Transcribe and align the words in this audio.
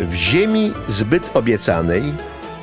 W 0.00 0.14
ziemi 0.14 0.72
zbyt 0.88 1.36
obiecanej 1.36 2.02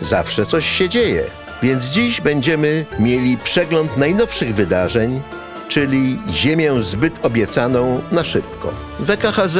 zawsze 0.01 0.45
coś 0.45 0.65
się 0.65 0.89
dzieje, 0.89 1.23
więc 1.63 1.83
dziś 1.83 2.21
będziemy 2.21 2.85
mieli 2.99 3.37
przegląd 3.37 3.97
najnowszych 3.97 4.55
wydarzeń, 4.55 5.21
czyli 5.67 6.19
ziemię 6.31 6.71
zbyt 6.81 7.25
obiecaną 7.25 8.01
na 8.11 8.23
szybko. 8.23 8.73
WKHZ, 8.99 9.59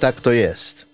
tak 0.00 0.20
to 0.20 0.32
jest. 0.32 0.86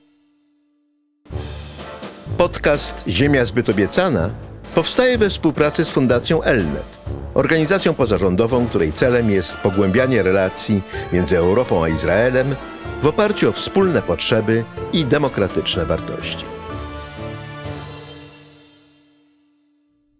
Podcast 2.39 3.04
Ziemia 3.08 3.44
zbyt 3.44 3.68
obiecana 3.68 4.30
powstaje 4.75 5.18
we 5.18 5.30
współpracy 5.30 5.85
z 5.85 5.90
Fundacją 5.90 6.43
Elnet, 6.43 6.98
organizacją 7.35 7.94
pozarządową, 7.94 8.66
której 8.66 8.93
celem 8.93 9.30
jest 9.30 9.57
pogłębianie 9.57 10.22
relacji 10.22 10.82
między 11.12 11.39
Europą 11.39 11.85
a 11.85 11.89
Izraelem 11.89 12.54
w 13.02 13.06
oparciu 13.06 13.48
o 13.48 13.52
wspólne 13.52 14.02
potrzeby 14.02 14.64
i 14.93 15.04
demokratyczne 15.04 15.86
wartości. 15.86 16.44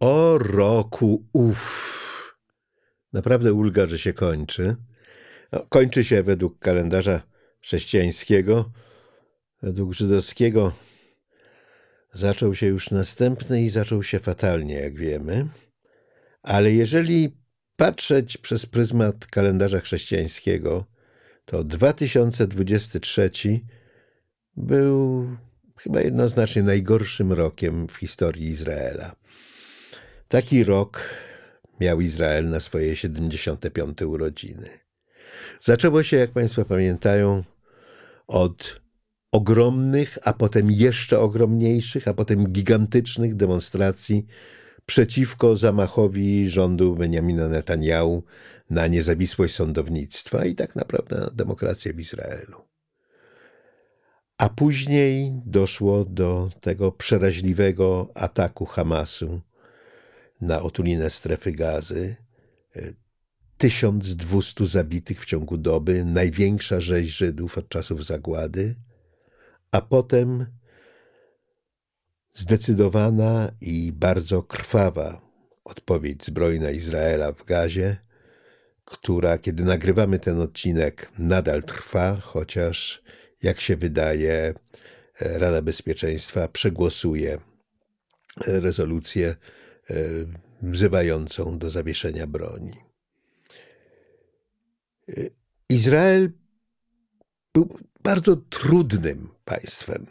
O 0.01 0.39
roku, 0.39 1.25
uff. 1.33 2.39
Naprawdę 3.13 3.53
ulga, 3.53 3.87
że 3.87 3.99
się 3.99 4.13
kończy. 4.13 4.77
No, 5.53 5.67
kończy 5.69 6.05
się 6.05 6.23
według 6.23 6.59
kalendarza 6.59 7.23
chrześcijańskiego, 7.61 8.71
według 9.63 9.93
żydowskiego 9.93 10.73
zaczął 12.13 12.55
się 12.55 12.67
już 12.67 12.91
następny 12.91 13.63
i 13.63 13.71
zaczął 13.71 14.03
się 14.03 14.19
fatalnie, 14.19 14.75
jak 14.75 14.95
wiemy. 14.95 15.49
Ale 16.43 16.73
jeżeli 16.73 17.37
patrzeć 17.77 18.37
przez 18.37 18.67
pryzmat 18.67 19.27
kalendarza 19.27 19.81
chrześcijańskiego, 19.81 20.85
to 21.49 21.65
2023 21.65 23.31
był 24.57 25.27
chyba 25.77 26.01
jednoznacznie 26.01 26.63
najgorszym 26.63 27.33
rokiem 27.33 27.89
w 27.89 27.97
historii 27.97 28.49
Izraela. 28.49 29.15
Taki 30.29 30.65
rok 30.65 31.15
miał 31.81 32.01
Izrael 32.01 32.49
na 32.49 32.61
swoje 32.61 32.97
75. 32.97 34.03
urodziny. 34.03 34.69
Zaczęło 35.61 36.03
się, 36.03 36.17
jak 36.17 36.31
Państwo 36.31 36.65
pamiętają, 36.65 37.45
od 38.27 38.81
ogromnych, 39.33 40.19
a 40.25 40.33
potem 40.33 40.71
jeszcze 40.71 41.21
ogromniejszych, 41.21 42.09
a 42.09 42.15
potem 42.15 42.53
gigantycznych 42.53 43.35
demonstracji 43.35 44.27
przeciwko 44.87 45.57
zamachowi 45.57 46.51
rządu 46.51 46.95
Benjamina 46.95 47.49
Netanyahu 47.49 48.23
na 48.71 48.87
niezawisłość 48.87 49.55
sądownictwa 49.55 50.45
i 50.45 50.55
tak 50.55 50.77
naprawdę 50.77 51.17
na 51.21 51.31
demokrację 51.31 51.93
w 51.93 52.01
Izraelu. 52.01 52.65
A 54.39 54.49
później 54.49 55.33
doszło 55.47 56.05
do 56.05 56.51
tego 56.61 56.93
przeraźliwego 56.93 58.09
ataku 58.15 58.67
Hamasu 58.67 59.41
na 60.41 60.63
otulinę 60.63 61.11
strefy 61.11 61.53
gazy. 61.53 62.17
1200 63.59 64.67
zabitych 64.67 65.23
w 65.23 65.25
ciągu 65.25 65.57
doby, 65.57 66.05
największa 66.05 66.81
rzeź 66.81 67.09
Żydów 67.09 67.59
od 67.59 67.69
czasów 67.69 68.05
zagłady, 68.05 68.75
a 69.71 69.81
potem 69.81 70.47
zdecydowana 72.35 73.53
i 73.61 73.93
bardzo 73.93 74.43
krwawa 74.43 75.21
odpowiedź 75.65 76.25
zbrojna 76.25 76.71
Izraela 76.71 77.33
w 77.33 77.45
gazie, 77.45 77.97
która, 78.91 79.39
kiedy 79.39 79.65
nagrywamy 79.65 80.19
ten 80.19 80.41
odcinek, 80.41 81.13
nadal 81.19 81.63
trwa, 81.63 82.17
chociaż, 82.17 83.03
jak 83.43 83.61
się 83.61 83.77
wydaje, 83.77 84.55
Rada 85.21 85.63
Bezpieczeństwa 85.63 86.49
przegłosuje 86.49 87.39
rezolucję 88.47 89.29
e, 89.91 89.95
wzywającą 90.63 91.59
do 91.59 91.71
zawieszenia 91.71 92.27
broni. 92.27 92.73
E, 95.09 95.13
Izrael 95.69 96.33
był 97.55 97.79
bardzo 98.03 98.37
trudnym 98.37 99.29
państwem. 99.45 100.07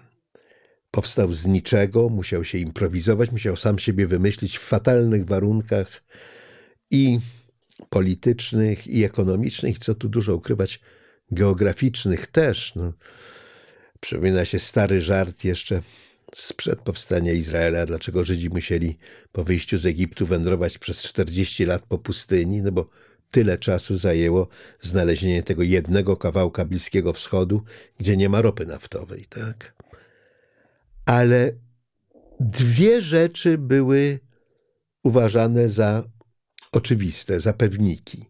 Powstał 0.91 1.33
z 1.33 1.45
niczego, 1.45 2.09
musiał 2.09 2.43
się 2.43 2.57
improwizować, 2.57 3.31
musiał 3.31 3.55
sam 3.55 3.79
siebie 3.79 4.07
wymyślić 4.07 4.57
w 4.57 4.61
fatalnych 4.61 5.25
warunkach 5.25 6.03
i 6.91 7.19
politycznych, 7.89 8.87
i 8.87 9.03
ekonomicznych, 9.03 9.79
co 9.79 9.95
tu 9.95 10.09
dużo 10.09 10.35
ukrywać, 10.35 10.79
geograficznych 11.31 12.27
też. 12.27 12.75
No. 12.75 12.93
Przypomina 13.99 14.45
się 14.45 14.59
stary 14.59 15.01
żart 15.01 15.43
jeszcze 15.43 15.81
sprzed 16.35 16.81
powstania 16.81 17.33
Izraela, 17.33 17.85
dlaczego 17.85 18.25
Żydzi 18.25 18.49
musieli 18.49 18.97
po 19.31 19.43
wyjściu 19.43 19.77
z 19.77 19.85
Egiptu 19.85 20.25
wędrować 20.25 20.77
przez 20.77 21.03
40 21.03 21.65
lat 21.65 21.83
po 21.85 21.97
pustyni, 21.97 22.61
no 22.61 22.71
bo 22.71 22.89
tyle 23.31 23.57
czasu 23.57 23.97
zajęło 23.97 24.47
znalezienie 24.81 25.43
tego 25.43 25.63
jednego 25.63 26.17
kawałka 26.17 26.65
Bliskiego 26.65 27.13
Wschodu, 27.13 27.63
gdzie 27.99 28.17
nie 28.17 28.29
ma 28.29 28.41
ropy 28.41 28.65
naftowej, 28.65 29.25
tak? 29.29 29.73
Ale 31.05 31.51
dwie 32.39 33.01
rzeczy 33.01 33.57
były 33.57 34.19
uważane 35.03 35.69
za 35.69 36.03
oczywiste, 36.71 37.39
za 37.39 37.53
pewniki. 37.53 38.25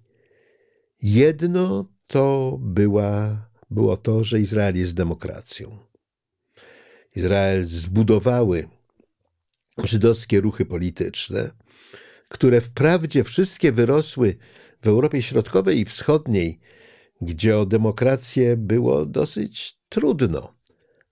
Jedno 1.02 1.86
to 2.08 2.58
była, 2.62 3.46
było 3.70 3.98
to, 3.98 4.24
że 4.24 4.40
Izrael 4.40 4.76
jest 4.78 4.94
demokracją. 4.94 5.78
Izrael 7.16 7.66
zbudowały 7.66 8.68
żydowskie 9.78 10.42
ruchy 10.42 10.66
polityczne, 10.66 11.52
które 12.30 12.62
wprawdzie 12.62 13.24
wszystkie 13.24 13.72
wyrosły 13.72 14.38
w 14.82 14.88
Europie 14.88 15.22
Środkowej 15.22 15.80
i 15.80 15.86
Wschodniej, 15.86 16.60
gdzie 17.22 17.58
o 17.58 17.66
demokrację 17.66 18.58
było 18.58 19.06
dosyć 19.06 19.80
trudno, 19.90 20.54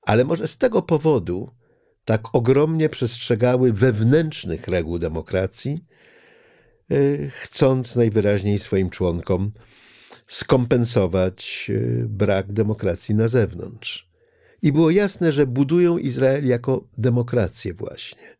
ale 0.01 0.25
może 0.25 0.47
z 0.47 0.57
tego 0.57 0.81
powodu 0.81 1.51
tak 2.05 2.35
ogromnie 2.35 2.89
przestrzegały 2.89 3.73
wewnętrznych 3.73 4.67
reguł 4.67 4.99
demokracji, 4.99 5.85
chcąc 7.41 7.95
najwyraźniej 7.95 8.59
swoim 8.59 8.89
członkom 8.89 9.51
skompensować 10.27 11.71
e, 11.73 12.05
brak 12.07 12.53
demokracji 12.53 13.15
na 13.15 13.27
zewnątrz. 13.27 14.09
I 14.61 14.71
było 14.71 14.91
jasne, 14.91 15.31
że 15.31 15.47
budują 15.47 15.97
Izrael 15.97 16.47
jako 16.47 16.87
demokrację 16.97 17.73
właśnie. 17.73 18.35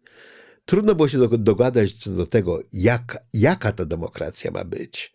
Trudno 0.66 0.96
było 0.96 1.08
się 1.08 1.18
dogadać 1.38 1.94
co 1.94 2.10
do 2.10 2.26
tego, 2.26 2.64
jak, 2.74 3.24
jaka 3.34 3.72
ta 3.72 3.86
demokracja 3.86 4.52
ma 4.52 4.64
być. 4.64 5.14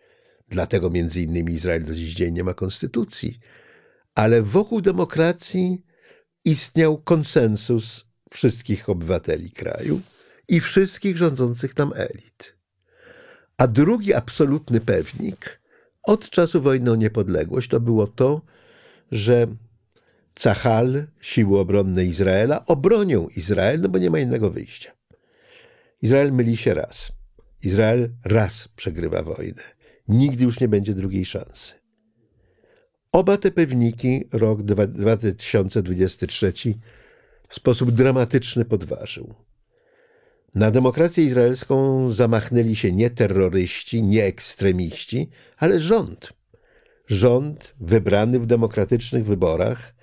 Dlatego 0.48 0.90
między 0.90 1.22
innymi 1.22 1.52
Izrael 1.52 1.84
do 1.84 1.94
dziś 1.94 2.14
dzień 2.14 2.34
nie 2.34 2.44
ma 2.44 2.54
konstytucji. 2.54 3.38
Ale 4.14 4.42
wokół 4.42 4.80
demokracji 4.80 5.84
istniał 6.44 6.98
konsensus 6.98 8.06
wszystkich 8.30 8.88
obywateli 8.88 9.50
kraju 9.50 10.00
i 10.48 10.60
wszystkich 10.60 11.16
rządzących 11.16 11.74
tam 11.74 11.92
elit. 11.96 12.59
A 13.60 13.66
drugi 13.66 14.14
absolutny 14.14 14.80
pewnik 14.80 15.60
od 16.02 16.30
czasu 16.30 16.62
wojny 16.62 16.90
o 16.90 16.96
niepodległość 16.96 17.68
to 17.68 17.80
było 17.80 18.06
to, 18.06 18.40
że 19.12 19.46
Cahal, 20.34 21.06
siły 21.20 21.58
obronne 21.58 22.04
Izraela, 22.04 22.66
obronią 22.66 23.28
Izrael, 23.36 23.80
no 23.80 23.88
bo 23.88 23.98
nie 23.98 24.10
ma 24.10 24.18
innego 24.18 24.50
wyjścia. 24.50 24.92
Izrael 26.02 26.32
myli 26.32 26.56
się 26.56 26.74
raz. 26.74 27.12
Izrael 27.62 28.10
raz 28.24 28.68
przegrywa 28.68 29.22
wojnę. 29.22 29.62
Nigdy 30.08 30.44
już 30.44 30.60
nie 30.60 30.68
będzie 30.68 30.94
drugiej 30.94 31.24
szansy. 31.24 31.72
Oba 33.12 33.36
te 33.36 33.50
pewniki 33.50 34.28
rok 34.32 34.62
2023 34.62 36.52
w 37.48 37.54
sposób 37.54 37.90
dramatyczny 37.90 38.64
podważył. 38.64 39.34
Na 40.54 40.70
demokrację 40.70 41.24
izraelską 41.24 42.10
zamachnęli 42.10 42.76
się 42.76 42.92
nie 42.92 43.10
terroryści, 43.10 44.02
nie 44.02 44.24
ekstremiści, 44.24 45.30
ale 45.56 45.80
rząd. 45.80 46.32
Rząd 47.06 47.74
wybrany 47.80 48.40
w 48.40 48.46
demokratycznych 48.46 49.24
wyborach 49.24 49.94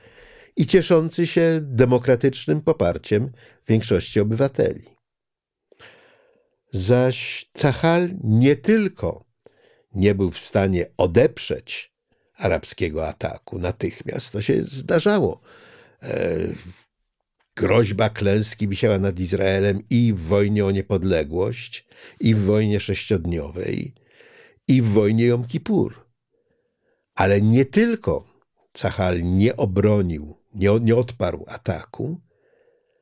i 0.56 0.68
cieszący 0.68 1.28
się 1.28 1.60
demokratycznym 1.62 2.62
poparciem 2.62 3.32
większości 3.68 4.20
obywateli. 4.20 4.82
Zaś 6.72 7.50
Cahal 7.54 8.10
nie 8.24 8.56
tylko 8.56 9.26
nie 9.96 10.16
był 10.16 10.32
w 10.32 10.40
stanie 10.40 10.86
odeprzeć 10.98 11.94
arabskiego 12.36 13.08
ataku 13.08 13.60
natychmiast, 13.60 14.32
to 14.32 14.42
się 14.42 14.64
zdarzało. 14.64 15.42
Groźba 17.58 18.10
klęski 18.10 18.68
wisiała 18.68 19.00
nad 19.00 19.20
Izraelem 19.20 19.82
i 19.90 20.14
w 20.14 20.20
wojnie 20.20 20.66
o 20.66 20.72
niepodległość, 20.72 21.88
i 22.20 22.36
w 22.36 22.44
wojnie 22.44 22.80
sześciodniowej, 22.80 23.94
i 24.68 24.82
w 24.82 24.88
wojnie 24.88 25.26
Jom 25.26 25.46
Kippur. 25.46 26.06
Ale 27.16 27.42
nie 27.42 27.66
tylko 27.66 28.28
Cahal 28.74 29.24
nie 29.24 29.56
obronił, 29.56 30.36
nie, 30.56 30.80
nie 30.82 30.96
odparł 30.96 31.46
ataku, 31.48 32.22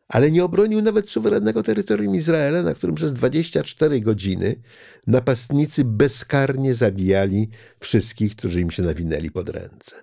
ale 0.07 0.31
nie 0.31 0.43
obronił 0.43 0.81
nawet 0.81 1.09
suwerennego 1.09 1.63
terytorium 1.63 2.15
Izraela, 2.15 2.63
na 2.63 2.73
którym 2.73 2.95
przez 2.95 3.13
24 3.13 4.01
godziny 4.01 4.61
napastnicy 5.07 5.83
bezkarnie 5.85 6.73
zabijali 6.73 7.49
wszystkich, 7.79 8.35
którzy 8.35 8.61
im 8.61 8.71
się 8.71 8.83
nawinęli 8.83 9.31
pod 9.31 9.49
ręce. 9.49 9.95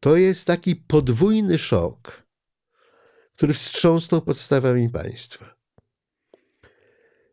To 0.00 0.16
jest 0.16 0.44
taki 0.44 0.76
podwójny 0.76 1.58
szok, 1.58 2.23
który 3.36 3.54
wstrząsnął 3.54 4.22
podstawami 4.22 4.90
państwa. 4.90 5.54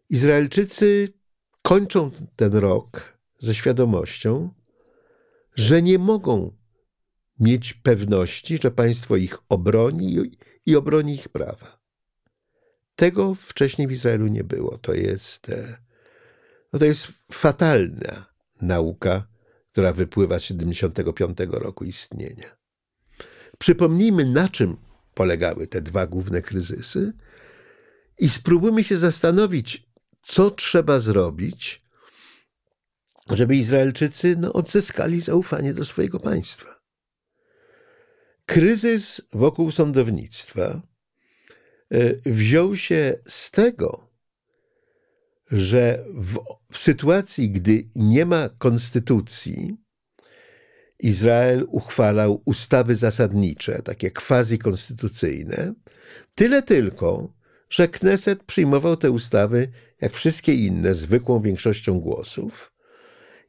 Izraelczycy 0.09 1.13
kończą 1.61 2.11
ten 2.35 2.53
rok 2.53 3.17
ze 3.39 3.55
świadomością, 3.55 4.53
że 5.55 5.81
nie 5.81 5.99
mogą 5.99 6.51
mieć 7.39 7.73
pewności, 7.73 8.59
że 8.63 8.71
państwo 8.71 9.15
ich 9.15 9.37
obroni 9.49 10.17
i 10.65 10.75
obroni 10.75 11.13
ich 11.15 11.29
prawa. 11.29 11.81
Tego 12.95 13.35
wcześniej 13.35 13.87
w 13.87 13.91
Izraelu 13.91 14.27
nie 14.27 14.43
było. 14.43 14.77
To 14.77 14.93
jest, 14.93 15.49
e, 15.49 15.77
no 16.73 16.79
to 16.79 16.85
jest 16.85 17.07
fatalna 17.31 18.25
nauka, 18.61 19.27
która 19.71 19.93
wypływa 19.93 20.39
z 20.39 20.43
75 20.43 21.37
roku 21.51 21.85
istnienia. 21.85 22.57
Przypomnijmy, 23.57 24.25
na 24.25 24.49
czym 24.49 24.77
polegały 25.13 25.67
te 25.67 25.81
dwa 25.81 26.07
główne 26.07 26.41
kryzysy 26.41 27.13
i 28.17 28.29
spróbujmy 28.29 28.83
się 28.83 28.97
zastanowić, 28.97 29.89
co 30.21 30.51
trzeba 30.51 30.99
zrobić, 30.99 31.81
żeby 33.29 33.55
Izraelczycy 33.55 34.35
no, 34.39 34.53
odzyskali 34.53 35.21
zaufanie 35.21 35.73
do 35.73 35.85
swojego 35.85 36.19
państwa. 36.19 36.81
Kryzys 38.45 39.21
wokół 39.33 39.71
sądownictwa 39.71 40.81
e, 41.91 42.13
wziął 42.25 42.75
się 42.75 43.19
z 43.27 43.51
tego, 43.51 44.11
że 45.51 46.03
w, 46.13 46.39
w, 46.71 46.77
sytuacji, 46.77 47.51
gdy 47.51 47.89
nie 47.95 48.25
ma 48.25 48.49
konstytucji, 48.49 49.77
Izrael 51.01 51.65
uchwalał 51.67 52.41
ustawy 52.45 52.95
zasadnicze, 52.95 53.81
takie 53.81 54.11
quasi-konstytucyjne, 54.11 55.73
tyle 56.35 56.61
tylko, 56.61 57.33
że 57.69 57.87
Kneset 57.87 58.43
przyjmował 58.43 58.97
te 58.97 59.11
ustawy, 59.11 59.67
jak 60.01 60.13
wszystkie 60.13 60.53
inne, 60.53 60.93
zwykłą 60.93 61.41
większością 61.41 61.99
głosów 61.99 62.73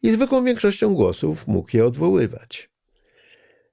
i 0.03 0.11
zwykłą 0.11 0.45
większością 0.45 0.95
głosów 0.95 1.47
mógł 1.47 1.77
je 1.77 1.87
odwoływać. 1.87 2.71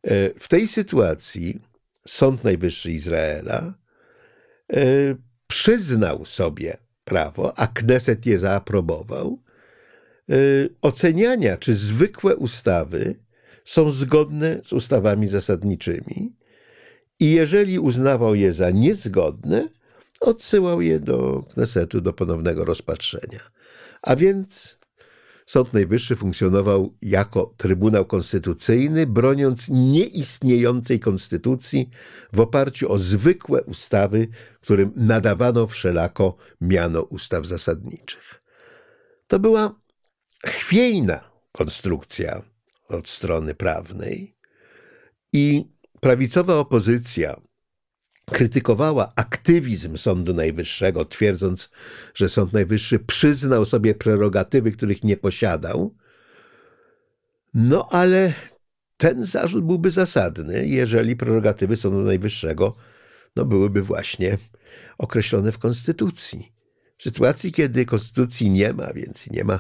E, 0.04 0.40
w 0.40 0.48
tej 0.48 0.68
sytuacji 0.68 1.62
Sąd 2.08 2.44
Najwyższy 2.44 2.92
Izraela 2.92 3.74
e, 4.74 4.84
przyznał 5.48 6.26
sobie 6.26 6.78
prawo, 7.04 7.60
a 7.60 7.68
Kneset 7.68 8.26
je 8.26 8.40
zaaprobował, 8.40 9.40
e, 10.30 10.36
oceniania, 10.82 11.58
czy 11.58 11.76
zwykłe 11.76 12.36
ustawy 12.36 13.16
są 13.70 13.92
zgodne 13.92 14.62
z 14.64 14.74
ustawami 14.74 15.28
zasadniczymi 15.28 16.36
i 17.20 17.32
jeżeli 17.32 17.80
uznawał 17.80 18.36
je 18.36 18.54
za 18.54 18.70
niezgodne, 18.70 19.70
odsyłał 20.20 20.82
je 20.82 21.00
do 21.00 21.44
Knesetu 21.54 22.02
do 22.02 22.14
ponownego 22.14 22.66
rozpatrzenia. 22.66 23.40
A 24.02 24.16
więc 24.16 24.80
Sąd 25.46 25.74
Najwyższy 25.74 26.16
funkcjonował 26.16 26.96
jako 27.02 27.54
Trybunał 27.58 28.06
Konstytucyjny, 28.06 29.08
broniąc 29.08 29.68
nieistniejącej 29.70 31.00
konstytucji 31.00 31.90
w 32.34 32.40
oparciu 32.40 32.92
o 32.92 32.98
zwykłe 33.00 33.64
ustawy, 33.64 34.28
którym 34.62 34.92
nadawano 34.96 35.68
wszelako 35.68 36.38
miano 36.62 37.02
ustaw 37.02 37.46
zasadniczych. 37.46 38.44
To 39.28 39.40
była 39.40 39.76
chwiejna 40.46 41.20
konstrukcja 41.52 42.42
od 42.90 43.08
strony 43.08 43.56
prawnej 43.56 44.36
i 45.34 45.66
prawicowa 46.00 46.56
opozycja 46.56 47.42
krytykowała 48.26 49.14
aktywizm 49.16 49.98
Sądu 49.98 50.34
Najwyższego, 50.34 51.06
twierdząc, 51.06 51.70
że 52.14 52.30
Sąd 52.30 52.54
Najwyższy 52.54 53.00
przyznał 53.00 53.66
sobie 53.66 53.96
prerogatywy, 53.96 54.72
których 54.72 55.04
nie 55.04 55.18
posiadał. 55.18 55.96
No 57.54 57.88
ale 57.92 58.34
ten 58.98 59.26
zarzut 59.26 59.66
byłby 59.66 59.92
zasadny, 59.92 60.68
jeżeli 60.68 61.16
prerogatywy 61.16 61.76
Sądu 61.76 62.00
Najwyższego 62.00 62.76
no, 63.36 63.46
byłyby 63.46 63.82
właśnie 63.82 64.38
określone 64.98 65.52
w 65.52 65.58
Konstytucji. 65.58 66.52
W 66.98 67.04
sytuacji, 67.04 67.52
kiedy 67.52 67.86
Konstytucji 67.86 68.50
nie 68.50 68.74
ma, 68.74 68.94
więc 68.94 69.30
nie 69.30 69.44
ma 69.44 69.60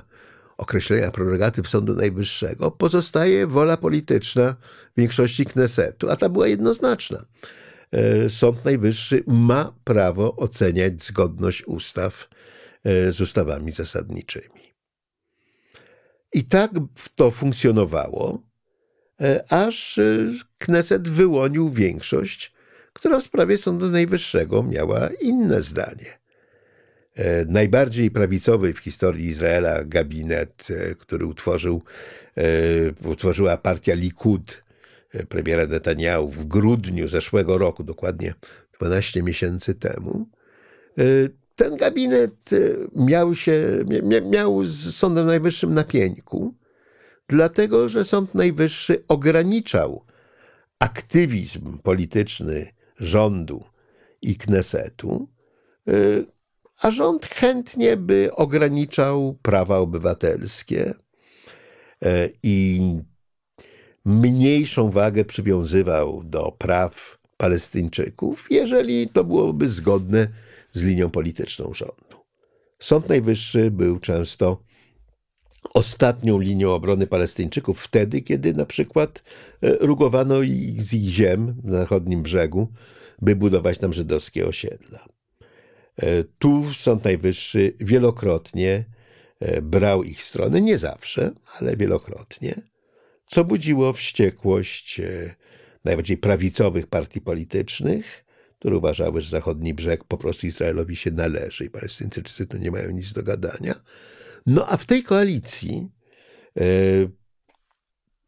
określenia 0.60 1.12
prerogatyw 1.12 1.68
Sądu 1.68 1.96
Najwyższego, 1.96 2.72
pozostaje 2.72 3.48
wola 3.48 3.78
polityczna 3.78 4.56
większości 4.98 5.46
Knesetu, 5.46 6.10
a 6.10 6.16
ta 6.16 6.30
była 6.30 6.48
jednoznaczna. 6.48 7.26
E, 7.92 8.30
Sąd 8.30 8.66
Najwyższy 8.66 9.24
ma 9.28 9.74
prawo 9.84 10.36
oceniać 10.36 11.04
zgodność 11.04 11.64
ustaw 11.68 12.30
e, 12.84 13.12
z 13.12 13.22
ustawami 13.22 13.72
zasadniczymi. 13.72 14.76
I 16.34 16.44
tak 16.44 16.72
to 17.16 17.32
funkcjonowało, 17.32 18.44
e, 19.22 19.44
aż 19.54 20.00
Kneset 20.58 21.10
wyłonił 21.10 21.70
większość, 21.70 22.54
która 22.94 23.20
w 23.20 23.24
sprawie 23.24 23.58
Sądu 23.58 23.90
Najwyższego 23.90 24.64
miała 24.64 25.10
inne 25.22 25.62
zdanie. 25.62 26.19
Najbardziej 27.48 28.12
prawicowy 28.12 28.74
w 28.74 28.80
historii 28.80 29.28
Izraela 29.28 29.84
gabinet, 29.84 30.68
który 31.00 31.26
utworzył, 31.26 31.82
utworzyła 33.04 33.58
partia 33.58 33.94
Likud, 33.94 34.64
premiera 35.30 35.66
Netanyahu 35.66 36.30
w 36.30 36.46
grudniu 36.46 37.08
zeszłego 37.08 37.58
roku, 37.58 37.84
dokładnie 37.84 38.34
12 38.80 39.24
miesięcy 39.24 39.76
temu, 39.76 40.28
e, 40.98 41.04
ten 41.56 41.78
gabinet 41.78 42.54
e, 42.54 42.58
miał 43.06 43.36
się, 43.36 43.86
miał 44.30 44.64
z 44.66 44.96
Sądem 44.96 45.26
Najwyższym 45.26 45.74
na 45.74 45.84
pieńku, 45.84 46.54
dlatego 47.28 47.90
że 47.90 48.06
Sąd 48.06 48.36
Najwyższy 48.36 49.04
ograniczał 49.08 50.06
aktywizm 50.80 51.78
polityczny 51.78 52.68
rządu 52.98 53.64
i 54.22 54.36
Knesetu, 54.36 55.30
e, 55.88 55.94
a 56.82 56.92
rząd 56.92 57.26
chętnie 57.26 57.98
by 57.98 58.30
ograniczał 58.36 59.38
prawa 59.42 59.78
obywatelskie 59.78 60.94
i 62.44 62.82
mniejszą 64.06 64.90
wagę 64.92 65.26
przywiązywał 65.26 66.24
do 66.24 66.52
praw 66.58 67.20
Palestyńczyków, 67.38 68.48
jeżeli 68.50 69.10
to 69.10 69.24
byłoby 69.24 69.70
zgodne 69.70 70.28
z 70.74 70.84
linią 70.84 71.10
polityczną 71.10 71.74
rządu. 71.74 72.20
Sąd 72.80 73.10
Najwyższy 73.10 73.72
był 73.72 74.00
często 74.00 74.64
ostatnią 75.74 76.40
linią 76.40 76.74
obrony 76.74 77.08
Palestyńczyków 77.08 77.82
wtedy, 77.82 78.22
kiedy 78.22 78.54
na 78.54 78.66
przykład 78.66 79.24
e, 79.62 79.78
rugowano 79.80 80.42
ich 80.42 80.82
z 80.82 80.94
ich 80.94 81.10
ziem 81.10 81.56
na 81.64 81.80
zachodnim 81.80 82.22
brzegu, 82.22 82.68
by 83.22 83.36
budować 83.36 83.78
tam 83.78 83.94
żydowskie 83.94 84.48
osiedla. 84.48 85.19
E, 86.00 86.24
tu 86.24 86.74
Sąd 86.74 87.04
Najwyższy 87.04 87.74
wielokrotnie 87.80 88.86
e, 89.40 89.62
brał 89.62 90.04
ich 90.04 90.24
stronę, 90.24 90.62
nie 90.62 90.78
zawsze, 90.78 91.32
ale 91.60 91.78
wielokrotnie 91.78 92.70
co 93.30 93.44
budziło 93.44 93.94
wściekłość 93.94 95.00
e, 95.00 95.36
najbardziej 95.86 96.18
prawicowych 96.18 96.88
partii 96.88 97.22
politycznych, 97.22 98.26
które 98.60 98.78
uważały, 98.78 99.22
że 99.22 99.30
zachodni 99.30 99.74
brzeg 99.74 100.04
po 100.04 100.18
prostu 100.18 100.48
Izraelowi 100.48 100.96
się 100.96 101.12
należy 101.12 101.66
i 101.66 101.70
Palestyńczycy 101.70 102.48
tu 102.48 102.58
nie 102.58 102.72
mają 102.72 102.92
nic 102.92 103.14
do 103.14 103.24
gadania. 103.24 103.76
No 104.46 104.68
a 104.68 104.78
w 104.78 104.86
tej 104.86 105.04
koalicji 105.04 105.90
e, 106.58 106.64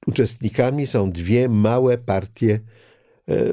uczestnikami 0.08 0.88
są 0.88 1.12
dwie 1.12 1.50
małe 1.50 1.98
partie 1.98 2.60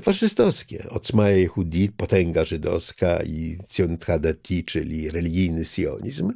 faszystowskie. 0.01 0.87
Otzma 0.91 1.31
Yehudi, 1.31 1.89
potęga 1.89 2.45
żydowska 2.45 3.23
i 3.23 3.59
Zionut 3.73 4.05
Hadati, 4.05 4.65
czyli 4.65 5.11
religijny 5.11 5.65
sionizm, 5.65 6.33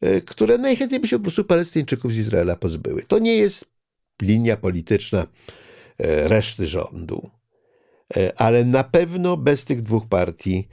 e, 0.00 0.20
które 0.20 0.58
najchętniej 0.58 1.00
by 1.00 1.08
się 1.08 1.16
po 1.16 1.22
prostu 1.22 1.44
Palestyńczyków 1.44 2.12
z 2.12 2.18
Izraela 2.18 2.56
pozbyły. 2.56 3.02
To 3.02 3.18
nie 3.18 3.36
jest 3.36 3.64
linia 4.22 4.56
polityczna 4.56 5.26
e, 5.98 6.28
reszty 6.28 6.66
rządu. 6.66 7.30
E, 8.16 8.32
ale 8.40 8.64
na 8.64 8.84
pewno 8.84 9.36
bez 9.36 9.64
tych 9.64 9.82
dwóch 9.82 10.08
partii 10.08 10.68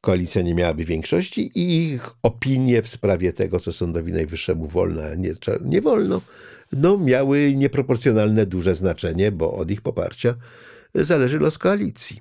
koalicja 0.00 0.42
nie 0.42 0.54
miałaby 0.54 0.84
większości 0.84 1.50
i 1.54 1.92
ich 1.92 2.10
opinie 2.22 2.82
w 2.82 2.88
sprawie 2.88 3.32
tego, 3.32 3.60
co 3.60 3.72
Sądowi 3.72 4.12
Najwyższemu 4.12 4.68
wolno, 4.68 5.02
a 5.02 5.14
nie, 5.14 5.32
nie 5.64 5.80
wolno, 5.80 6.20
no, 6.72 6.98
miały 6.98 7.52
nieproporcjonalne 7.56 8.46
duże 8.46 8.74
znaczenie, 8.74 9.32
bo 9.32 9.54
od 9.54 9.70
ich 9.70 9.80
poparcia 9.80 10.34
zależy 10.94 11.38
los 11.38 11.58
koalicji. 11.58 12.20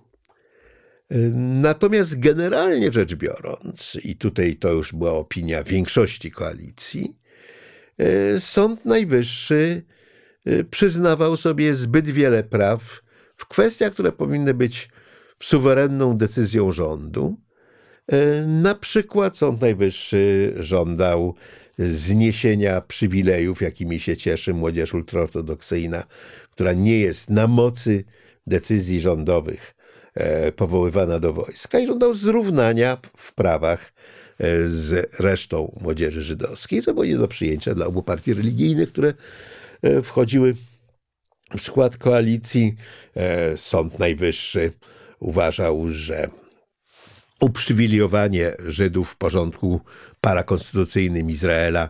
Natomiast 1.61 2.19
generalnie 2.19 2.91
rzecz 2.91 3.15
biorąc, 3.15 3.97
i 4.03 4.15
tutaj 4.15 4.55
to 4.55 4.71
już 4.71 4.93
była 4.93 5.11
opinia 5.11 5.63
większości 5.63 6.31
koalicji, 6.31 7.17
Sąd 8.39 8.85
Najwyższy 8.85 9.83
przyznawał 10.69 11.38
sobie 11.38 11.75
zbyt 11.75 12.09
wiele 12.09 12.43
praw 12.43 13.01
w 13.35 13.45
kwestiach, 13.47 13.93
które 13.93 14.11
powinny 14.11 14.53
być 14.53 14.89
suwerenną 15.43 16.17
decyzją 16.17 16.71
rządu. 16.71 17.38
Na 18.47 18.75
przykład 18.75 19.38
Sąd 19.38 19.61
Najwyższy 19.61 20.53
żądał 20.59 21.35
zniesienia 21.77 22.81
przywilejów, 22.81 23.61
jakimi 23.61 23.99
się 23.99 24.17
cieszy 24.17 24.53
młodzież 24.53 24.93
ultraortodoksyjna, 24.93 26.03
która 26.51 26.73
nie 26.73 26.99
jest 26.99 27.29
na 27.29 27.47
mocy 27.47 28.03
decyzji 28.49 29.01
rządowych 29.01 29.75
e, 30.13 30.51
powoływana 30.51 31.19
do 31.19 31.33
wojska 31.33 31.79
i 31.79 31.87
żądał 31.87 32.13
zrównania 32.13 32.97
w 33.17 33.33
prawach 33.33 33.93
e, 34.37 34.67
z 34.67 35.19
resztą 35.19 35.77
młodzieży 35.81 36.21
żydowskiej, 36.23 36.81
co 36.81 36.93
było 36.93 37.05
nie 37.05 37.17
do 37.17 37.27
przyjęcia 37.27 37.75
dla 37.75 37.85
obu 37.85 38.03
partii 38.03 38.33
religijnych, 38.33 38.91
które 38.91 39.13
e, 39.81 40.01
wchodziły 40.01 40.55
w 41.57 41.61
skład 41.61 41.97
koalicji. 41.97 42.75
Sąd 43.55 43.99
Najwyższy 43.99 44.71
uważał, 45.19 45.89
że 45.89 46.29
uprzywilejowanie 47.39 48.53
Żydów 48.67 49.09
w 49.09 49.17
porządku 49.17 49.81
parakonstytucyjnym 50.21 51.29
Izraela 51.29 51.89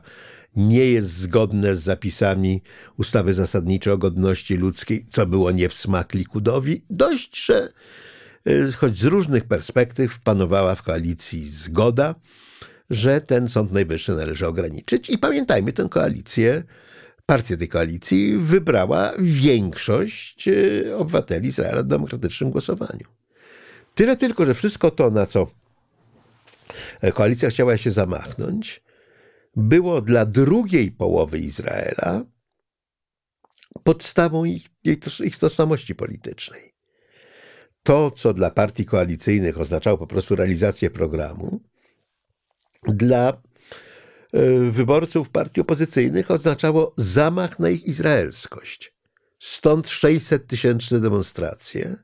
nie 0.60 0.86
jest 0.86 1.10
zgodne 1.10 1.76
z 1.76 1.80
zapisami 1.80 2.62
ustawy 2.98 3.34
zasadniczej 3.34 3.94
o 3.94 3.98
godności 3.98 4.58
ludzkiej, 4.58 5.06
co 5.12 5.26
było 5.26 5.52
nie 5.52 5.70
w 5.70 5.74
smak 5.74 6.14
Likudowi. 6.14 6.86
Dość, 6.90 7.46
że 7.46 7.74
y, 8.48 8.72
choć 8.72 8.98
z 8.98 9.04
różnych 9.04 9.44
perspektyw 9.44 10.20
panowała 10.20 10.76
w 10.76 10.84
koalicji 10.84 11.50
zgoda, 11.50 12.16
że 12.90 13.22
ten 13.22 13.48
Sąd 13.48 13.72
Najwyższy 13.72 14.12
należy 14.12 14.48
ograniczyć. 14.48 15.10
I 15.10 15.18
pamiętajmy, 15.18 15.74
tę 15.74 15.88
koalicję, 15.90 16.64
partię 17.26 17.58
tej 17.58 17.68
koalicji 17.68 18.38
wybrała 18.38 19.14
większość 19.20 20.48
y, 20.48 20.96
obywateli 20.98 21.48
Izraela 21.48 21.84
w 21.84 21.88
demokratycznym 21.88 22.52
głosowaniu. 22.52 23.08
Tyle 23.96 24.18
tylko, 24.18 24.46
że 24.46 24.54
wszystko 24.54 24.92
to, 24.92 25.12
na 25.12 25.26
co 25.26 25.48
koalicja 27.14 27.50
chciała 27.50 27.78
się 27.78 27.92
zamachnąć, 27.92 28.82
było 29.56 30.02
dla 30.02 30.26
drugiej 30.26 30.92
połowy 30.92 31.40
Izraela 31.40 32.26
podstawą 33.84 34.46
ich, 34.46 34.66
ich 35.24 35.38
tożsamości 35.38 35.96
politycznej. 35.96 36.74
To, 37.84 38.12
co 38.12 38.34
dla 38.34 38.52
partii 38.52 38.86
koalicyjnych 38.86 39.60
oznaczało 39.60 39.98
po 39.98 40.08
prostu 40.08 40.36
realizację 40.36 40.90
programu, 40.90 41.60
dla 42.84 43.30
e, 43.30 43.40
wyborców 44.72 45.30
partii 45.30 45.62
opozycyjnych 45.62 46.32
oznaczało 46.32 46.94
zamach 46.98 47.60
na 47.60 47.70
ich 47.70 47.86
izraelskość. 47.86 48.94
Stąd 49.40 49.88
600 49.88 50.48
tysięczne 50.48 51.00
demonstracje, 51.00 51.96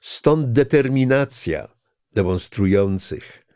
stąd 0.00 0.52
determinacja 0.52 1.68
demonstrujących, 2.12 3.46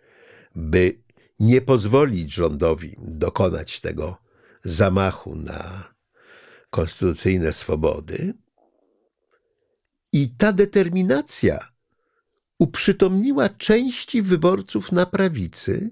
by 0.55 1.08
nie 1.39 1.61
pozwolić 1.61 2.33
rządowi 2.33 2.97
dokonać 2.99 3.81
tego 3.81 4.17
zamachu 4.65 5.37
na 5.37 5.85
konstytucyjne 6.71 7.53
swobody. 7.53 8.35
I 10.13 10.31
ta 10.37 10.53
determinacja 10.53 11.69
uprzytomniła 12.59 13.49
części 13.49 14.23
wyborców 14.23 14.93
na 14.93 15.07
prawicy, 15.07 15.91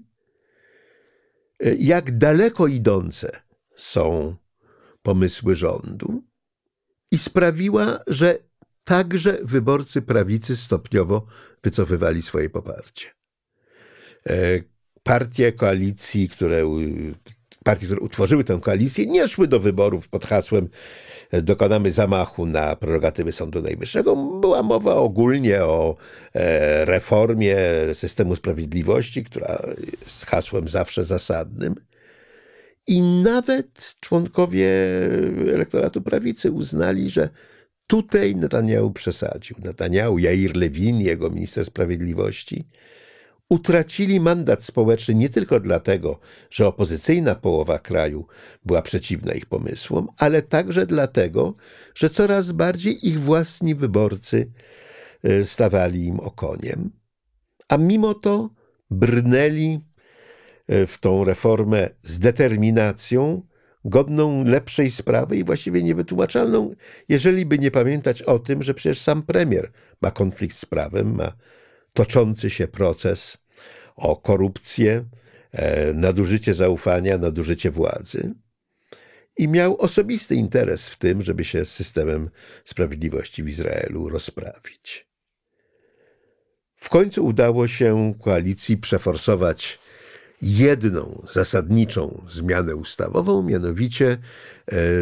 jak 1.79 2.17
daleko 2.17 2.67
idące 2.67 3.41
są 3.75 4.35
pomysły 5.01 5.55
rządu, 5.55 6.23
i 7.11 7.17
sprawiła, 7.17 7.99
że 8.07 8.37
także 8.83 9.37
wyborcy 9.43 10.01
prawicy 10.01 10.55
stopniowo 10.55 11.25
wycofywali 11.63 12.21
swoje 12.21 12.49
poparcie. 12.49 13.11
Partie 15.07 15.51
koalicji, 15.51 16.29
które, 16.29 16.63
partie, 17.63 17.85
które 17.85 18.01
utworzyły 18.01 18.43
tę 18.43 18.59
koalicję, 18.61 19.05
nie 19.05 19.27
szły 19.27 19.47
do 19.47 19.59
wyborów 19.59 20.09
pod 20.09 20.25
hasłem 20.25 20.69
e, 21.31 21.41
dokonamy 21.41 21.91
zamachu 21.91 22.45
na 22.45 22.75
prerogatywy 22.75 23.31
Sądu 23.31 23.61
Najwyższego. 23.61 24.15
Była 24.15 24.63
mowa 24.63 24.95
ogólnie 24.95 25.63
o 25.63 25.95
e, 26.33 26.85
reformie 26.85 27.57
systemu 27.93 28.35
sprawiedliwości, 28.35 29.23
która 29.23 29.61
jest 30.01 30.25
hasłem 30.25 30.67
zawsze 30.67 31.05
zasadnym. 31.05 31.75
I 32.87 33.01
nawet 33.01 33.95
członkowie 33.99 34.69
elektoratu 35.53 36.01
prawicy 36.01 36.51
uznali, 36.51 37.09
że 37.09 37.29
tutaj 37.87 38.35
Netanyahu 38.35 38.91
przesadził. 38.91 39.55
Netanyahu, 39.63 40.19
Jair 40.19 40.55
Lewin, 40.55 41.01
jego 41.01 41.29
minister 41.29 41.65
sprawiedliwości, 41.65 42.67
utracili 43.49 44.19
mandat 44.19 44.63
społeczny 44.63 45.13
nie 45.13 45.29
tylko 45.29 45.59
dlatego, 45.59 46.19
że 46.49 46.67
opozycyjna 46.67 47.35
połowa 47.35 47.79
kraju 47.79 48.25
była 48.65 48.81
przeciwna 48.81 49.33
ich 49.33 49.45
pomysłom, 49.45 50.07
ale 50.17 50.41
także 50.41 50.85
dlatego, 50.85 51.55
że 51.95 52.09
coraz 52.09 52.51
bardziej 52.51 53.07
ich 53.07 53.19
własni 53.19 53.75
wyborcy 53.75 54.51
e, 55.23 55.43
stawali 55.43 56.05
im 56.05 56.19
okoniem. 56.19 56.89
A 57.69 57.77
mimo 57.77 58.13
to 58.13 58.49
brnęli 58.91 59.79
e, 60.67 60.85
w 60.85 60.97
tą 60.97 61.23
reformę 61.23 61.89
z 62.03 62.19
determinacją, 62.19 63.41
godną 63.85 64.43
lepszej 64.43 64.91
sprawy 64.91 65.37
i 65.37 65.43
właściwie 65.43 65.83
niewytłumaczalną, 65.83 66.75
jeżeli 67.09 67.45
by 67.45 67.59
nie 67.59 67.71
pamiętać 67.71 68.21
o 68.21 68.39
tym, 68.39 68.63
że 68.63 68.73
przecież 68.73 69.01
sam 69.01 69.23
premier 69.23 69.71
ma 70.01 70.11
konflikt 70.11 70.57
z 70.57 70.65
prawem, 70.65 71.15
ma 71.15 71.31
toczący 71.97 72.49
się 72.49 72.67
proces 72.67 73.37
o 73.95 74.15
korupcję, 74.15 75.05
e, 75.51 75.93
nadużycie 75.93 76.53
zaufania, 76.53 77.17
nadużycie 77.17 77.71
władzy. 77.71 78.33
I 79.37 79.47
miał 79.47 79.77
osobisty 79.77 80.35
interes 80.35 80.89
w 80.89 80.95
tym, 80.95 81.21
żeby 81.21 81.43
się 81.43 81.65
z 81.65 81.71
systemem 81.71 82.29
sprawiedliwości 82.65 83.43
w 83.43 83.49
Izraelu 83.49 84.09
rozprawić. 84.09 85.07
W 86.75 86.89
końcu 86.89 87.25
udało 87.25 87.67
się 87.67 88.13
koalicji 88.23 88.77
przeforsować 88.77 89.79
jedną 90.41 91.25
zasadniczą 91.29 92.25
zmianę 92.29 92.75
ustawową, 92.75 93.43
mianowicie 93.43 94.07
e, 94.11 94.17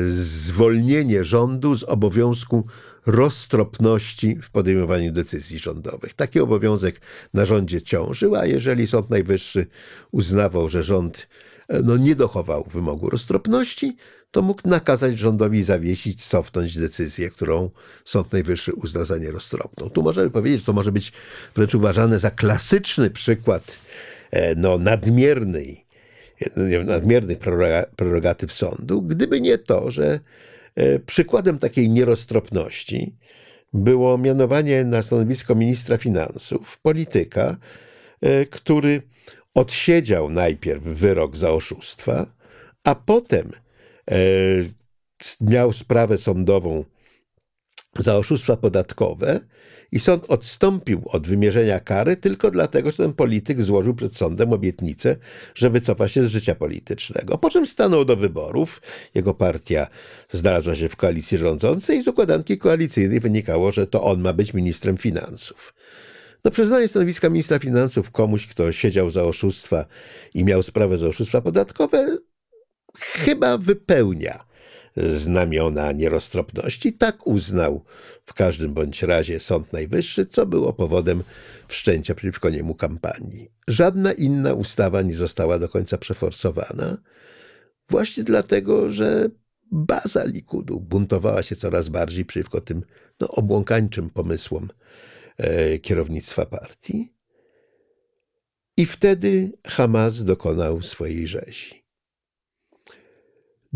zwolnienie 0.06 1.24
rządu 1.24 1.76
z 1.76 1.84
obowiązku 1.84 2.66
roztropności 3.06 4.38
w 4.42 4.50
podejmowaniu 4.50 5.12
decyzji 5.12 5.60
rządowych. 5.60 6.14
Taki 6.14 6.40
obowiązek 6.40 7.02
na 7.34 7.46
rządzie 7.46 7.82
ciążył, 7.82 8.36
a 8.36 8.46
jeżeli 8.46 8.88
Sąd 8.88 9.10
Najwyższy 9.10 9.68
uznawał, 10.12 10.70
że 10.70 10.84
rząd 10.84 11.28
e, 11.68 11.82
no, 11.82 11.98
nie 11.98 12.16
dochował 12.16 12.68
wymogu 12.74 13.10
roztropności, 13.10 13.98
to 14.32 14.42
mógł 14.42 14.70
nakazać 14.70 15.20
rządowi 15.20 15.64
zawiesić, 15.64 16.26
cofnąć 16.26 16.78
decyzję, 16.78 17.30
którą 17.30 17.70
Sąd 18.06 18.34
Najwyższy 18.34 18.74
uzna 18.74 19.06
za 19.06 19.18
nieroztropną. 19.18 19.90
Tu 19.90 20.04
możemy 20.04 20.30
powiedzieć, 20.30 20.60
że 20.60 20.66
to 20.66 20.74
może 20.74 20.92
być 20.92 21.14
wręcz 21.56 21.76
uważane 21.76 22.20
za 22.20 22.32
klasyczny 22.32 23.10
przykład 23.10 23.78
e, 24.32 24.56
no, 24.56 24.78
nadmiernej, 24.78 25.86
nadmiernych 26.86 27.38
prerogatyw 27.96 28.54
sądu, 28.54 29.02
gdyby 29.02 29.42
nie 29.42 29.58
to, 29.58 29.92
że 29.92 30.06
E, 30.14 30.20
przykładem 31.06 31.58
takiej 31.58 31.90
nieroztropności 31.90 33.16
było 33.76 34.18
mianowanie 34.18 34.84
na 34.84 35.02
stanowisko 35.02 35.56
ministra 35.56 35.98
finansów 35.98 36.80
polityka, 36.82 37.58
e, 38.22 38.46
który 38.46 39.02
odsiedział 39.54 40.30
najpierw 40.30 40.84
wyrok 40.84 41.36
za 41.36 41.52
oszustwa, 41.52 42.26
a 42.84 42.96
potem 42.96 43.52
e, 44.12 44.16
miał 45.42 45.74
sprawę 45.74 46.18
sądową 46.18 46.84
za 48.00 48.18
oszustwa 48.18 48.58
podatkowe 48.58 49.40
i 49.96 50.00
sąd 50.00 50.26
odstąpił 50.28 51.02
od 51.06 51.28
wymierzenia 51.28 51.80
kary 51.80 52.18
tylko 52.18 52.52
dlatego, 52.52 52.92
że 52.92 52.98
ten 52.98 53.14
polityk 53.14 53.62
złożył 53.62 53.96
przed 53.96 54.16
sądem 54.16 54.54
obietnicę, 54.54 55.16
że 55.54 55.70
wycofa 55.70 56.08
się 56.08 56.24
z 56.24 56.28
życia 56.28 56.56
politycznego. 56.56 57.38
Po 57.38 57.50
czym 57.50 57.66
stanął 57.66 58.06
do 58.06 58.16
wyborów. 58.16 58.82
Jego 59.14 59.34
partia 59.34 59.88
znalazła 60.32 60.76
się 60.76 60.90
w 60.90 60.96
koalicji 60.96 61.38
rządzącej 61.38 61.98
i 61.98 62.04
z 62.04 62.08
układanki 62.08 62.58
koalicyjnej 62.58 63.20
wynikało, 63.20 63.72
że 63.72 63.88
to 63.88 64.04
on 64.04 64.22
ma 64.22 64.34
być 64.34 64.54
ministrem 64.54 64.98
finansów. 64.98 65.74
No, 66.44 66.52
przyznanie 66.52 66.88
stanowiska 66.88 67.30
ministra 67.30 67.60
finansów 67.60 68.12
komuś, 68.12 68.48
kto 68.48 68.72
siedział 68.72 69.10
za 69.10 69.24
oszustwa 69.24 69.86
i 70.34 70.44
miał 70.44 70.64
sprawę 70.64 70.98
za 70.98 71.08
oszustwa 71.08 71.42
podatkowe, 71.42 72.18
chyba 73.00 73.58
wypełnia 73.58 74.55
znamiona 74.98 75.92
nieroztropności. 75.92 76.94
Tak 76.94 77.28
uznał 77.28 77.84
w 78.26 78.34
każdym 78.34 78.74
bądź 78.74 79.04
razie 79.04 79.40
Sąd 79.40 79.74
Najwyższy, 79.74 80.26
co 80.26 80.46
było 80.46 80.74
powodem 80.74 81.24
wszczęcia 81.68 82.16
przeciwko 82.16 82.50
niemu 82.50 82.76
kampanii. 82.76 83.52
Żadna 83.68 84.14
inna 84.14 84.54
ustawa 84.54 85.02
nie 85.02 85.14
została 85.14 85.60
do 85.60 85.70
końca 85.70 85.98
przeforsowana, 85.98 86.98
właśnie 87.90 88.24
dlatego, 88.24 88.92
że 88.92 89.30
baza 89.72 90.24
Likudu 90.24 90.80
buntowała 90.80 91.44
się 91.44 91.56
coraz 91.56 91.90
bardziej 91.90 92.26
przeciwko 92.26 92.62
tym 92.62 92.84
no, 93.20 93.28
obłąkańczym 93.28 94.10
pomysłom 94.10 94.70
e, 95.38 95.80
kierownictwa 95.80 96.46
partii. 96.46 97.14
I 98.78 98.86
wtedy 98.86 99.52
Hamas 99.68 100.24
dokonał 100.24 100.82
swojej 100.82 101.28
rzezi. 101.28 101.85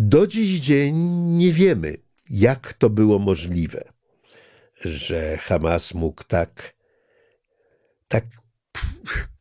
Do 0.01 0.27
dziś 0.27 0.59
dzień 0.59 0.95
nie 1.37 1.53
wiemy, 1.53 1.97
jak 2.29 2.73
to 2.73 2.89
było 2.89 3.19
możliwe, 3.19 3.83
że 4.81 5.37
Hamas 5.37 5.93
mógł 5.93 6.23
tak, 6.23 6.73
tak 8.07 8.25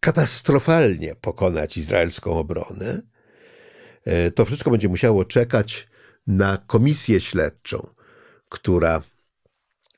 katastrofalnie 0.01 1.15
pokonać 1.15 1.77
izraelską 1.77 2.33
obronę. 2.33 3.03
E, 4.05 4.31
to 4.31 4.45
wszystko 4.45 4.71
będzie 4.71 4.89
musiało 4.89 5.25
czekać 5.25 5.89
na 6.27 6.59
komisję 6.67 7.21
śledczą, 7.21 7.89
która 8.49 9.03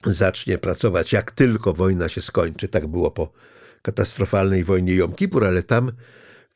zacznie 0.06 0.58
pracować, 0.58 1.12
jak 1.12 1.30
tylko 1.30 1.72
wojna 1.72 2.08
się 2.08 2.20
skończy. 2.20 2.68
Tak 2.68 2.86
było 2.86 3.10
po 3.10 3.32
katastrofalnej 3.82 4.64
wojnie 4.64 4.94
Jom 4.94 5.12
Kippur, 5.14 5.44
ale 5.44 5.62
tam 5.62 5.92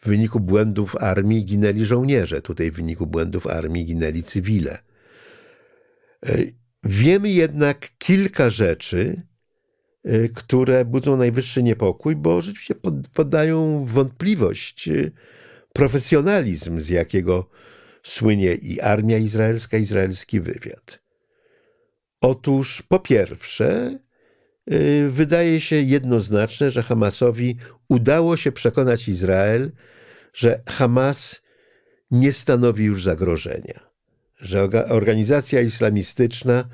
w 0.04 0.08
wyniku 0.08 0.40
błędów 0.40 0.96
armii 0.96 1.44
ginęli 1.44 1.84
żołnierze, 1.84 2.42
tutaj 2.42 2.70
w 2.70 2.74
wyniku 2.74 3.06
błędów 3.06 3.46
armii 3.46 3.84
ginęli 3.84 4.22
cywile. 4.22 4.78
E, 6.26 6.38
wiemy 6.84 7.30
jednak 7.30 7.88
kilka 7.98 8.50
rzeczy, 8.50 9.22
e, 10.04 10.28
które 10.28 10.84
budzą 10.84 11.16
najwyższy 11.16 11.62
niepokój, 11.62 12.16
bo 12.16 12.40
rzeczywiście 12.40 12.74
podają 13.14 13.84
wątpliwość 13.84 14.88
e, 14.88 15.10
profesjonalizm, 15.72 16.80
z 16.80 16.88
jakiego 16.88 17.48
słynie 18.02 18.54
i 18.54 18.80
armia 18.80 19.18
izraelska, 19.18 19.76
izraelski 19.76 20.40
wywiad. 20.40 20.98
Otóż 22.20 22.82
po 22.88 22.98
pierwsze, 22.98 23.98
wydaje 25.08 25.60
się 25.60 25.76
jednoznaczne, 25.76 26.70
że 26.70 26.82
Hamasowi 26.82 27.56
udało 27.88 28.36
się 28.36 28.52
przekonać 28.52 29.08
Izrael, 29.08 29.72
że 30.34 30.62
Hamas 30.68 31.42
nie 32.10 32.32
stanowi 32.32 32.84
już 32.84 33.04
zagrożenia, 33.04 33.80
że 34.38 34.68
organizacja 34.88 35.60
islamistyczna 35.60 36.64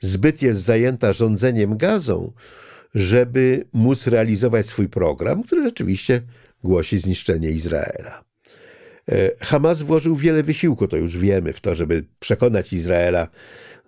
zbyt 0.00 0.42
jest 0.42 0.60
zajęta 0.60 1.12
rządzeniem 1.12 1.76
gazą, 1.76 2.32
żeby 2.94 3.64
móc 3.72 4.06
realizować 4.06 4.66
swój 4.66 4.88
program, 4.88 5.42
który 5.42 5.62
rzeczywiście 5.62 6.22
głosi 6.64 6.98
zniszczenie 6.98 7.50
Izraela. 7.50 8.24
E, 9.08 9.30
Hamas 9.40 9.82
włożył 9.82 10.16
wiele 10.16 10.42
wysiłku, 10.42 10.88
to 10.88 10.96
już 10.96 11.18
wiemy, 11.18 11.52
w 11.52 11.60
to, 11.60 11.74
żeby 11.74 12.04
przekonać 12.20 12.72
Izraela 12.72 13.28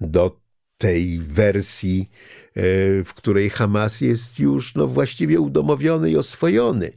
do 0.01 0.41
tej 0.79 1.19
wersji, 1.19 2.09
e, 2.11 2.63
w 3.05 3.15
której 3.15 3.51
Hamas 3.51 4.01
jest 4.01 4.39
już 4.39 4.75
no, 4.75 4.87
właściwie 4.87 5.41
udomowiony 5.41 6.11
i 6.11 6.17
oswojony. 6.17 6.93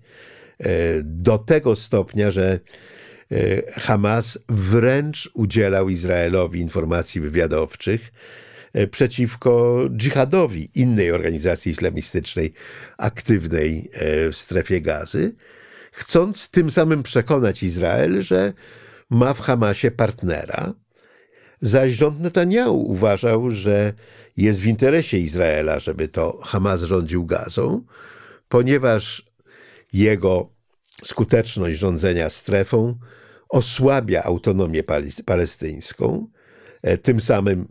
E, 0.64 1.02
do 1.04 1.38
tego 1.38 1.76
stopnia, 1.76 2.32
że 2.32 2.60
e, 3.32 3.72
Hamas 3.72 4.40
wręcz 4.50 5.30
udzielał 5.34 5.90
Izraelowi 5.90 6.60
informacji 6.60 7.22
wywiadowczych 7.22 8.12
e, 8.74 8.88
przeciwko 8.88 9.82
dżihadowi, 9.98 10.70
innej 10.76 11.12
organizacji 11.12 11.72
islamistycznej 11.72 12.54
aktywnej 12.98 13.90
w 14.32 14.36
strefie 14.36 14.82
gazy, 14.82 15.36
chcąc 15.92 16.50
tym 16.50 16.72
samym 16.72 17.04
przekonać 17.04 17.64
Izrael, 17.64 18.22
że 18.22 18.54
ma 19.10 19.34
w 19.34 19.40
Hamasie 19.40 19.92
partnera, 19.92 20.74
zaś 21.62 21.92
rząd 21.92 22.20
Netanyahu 22.20 22.92
uważał, 22.92 23.50
że 23.50 23.94
jest 24.38 24.60
w 24.60 24.66
interesie 24.66 25.18
Izraela, 25.18 25.80
żeby 25.80 26.08
to 26.08 26.40
Hamas 26.44 26.82
rządził 26.82 27.26
gazą, 27.26 27.86
ponieważ 28.50 29.34
jego 29.94 30.53
skuteczność 31.04 31.78
rządzenia 31.78 32.30
strefą 32.30 32.96
osłabia 33.50 34.24
autonomię 34.24 34.84
palestyńską, 35.26 36.28
e, 36.82 36.98
tym 36.98 37.22
samym 37.22 37.68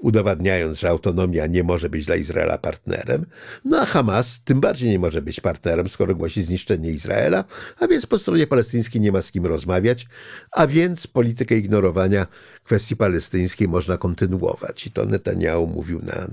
udowadniając, 0.00 0.80
że 0.80 0.88
autonomia 0.88 1.46
nie 1.46 1.62
może 1.62 1.90
być 1.90 2.06
dla 2.06 2.16
Izraela 2.16 2.58
partnerem, 2.58 3.26
no 3.64 3.80
a 3.80 3.86
Hamas 3.86 4.40
tym 4.44 4.60
bardziej 4.60 4.90
nie 4.90 4.98
może 4.98 5.22
być 5.22 5.40
partnerem, 5.40 5.88
skoro 5.88 6.14
głosi 6.14 6.42
zniszczenie 6.42 6.90
Izraela, 6.90 7.44
a 7.80 7.88
więc 7.88 8.06
po 8.06 8.18
stronie 8.18 8.46
palestyńskiej 8.46 9.00
nie 9.00 9.12
ma 9.12 9.22
z 9.22 9.32
kim 9.32 9.46
rozmawiać, 9.46 10.06
a 10.50 10.66
więc 10.66 11.06
politykę 11.06 11.56
ignorowania 11.56 12.26
kwestii 12.64 12.96
palestyńskiej 12.96 13.68
można 13.68 13.96
kontynuować. 13.96 14.86
I 14.86 14.90
to 14.90 15.06
Netanyahu 15.06 15.66
mówił 15.66 16.02
na, 16.02 16.28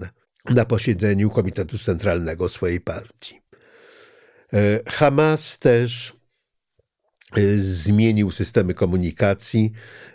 na 0.53 0.65
posiedzeniu 0.65 1.29
Komitetu 1.29 1.77
Centralnego 1.77 2.49
swojej 2.49 2.81
partii. 2.81 3.41
E, 4.53 4.79
Hamas 4.87 5.59
też 5.59 6.18
zmienił 7.57 8.31
systemy 8.31 8.73
komunikacji. 8.73 9.71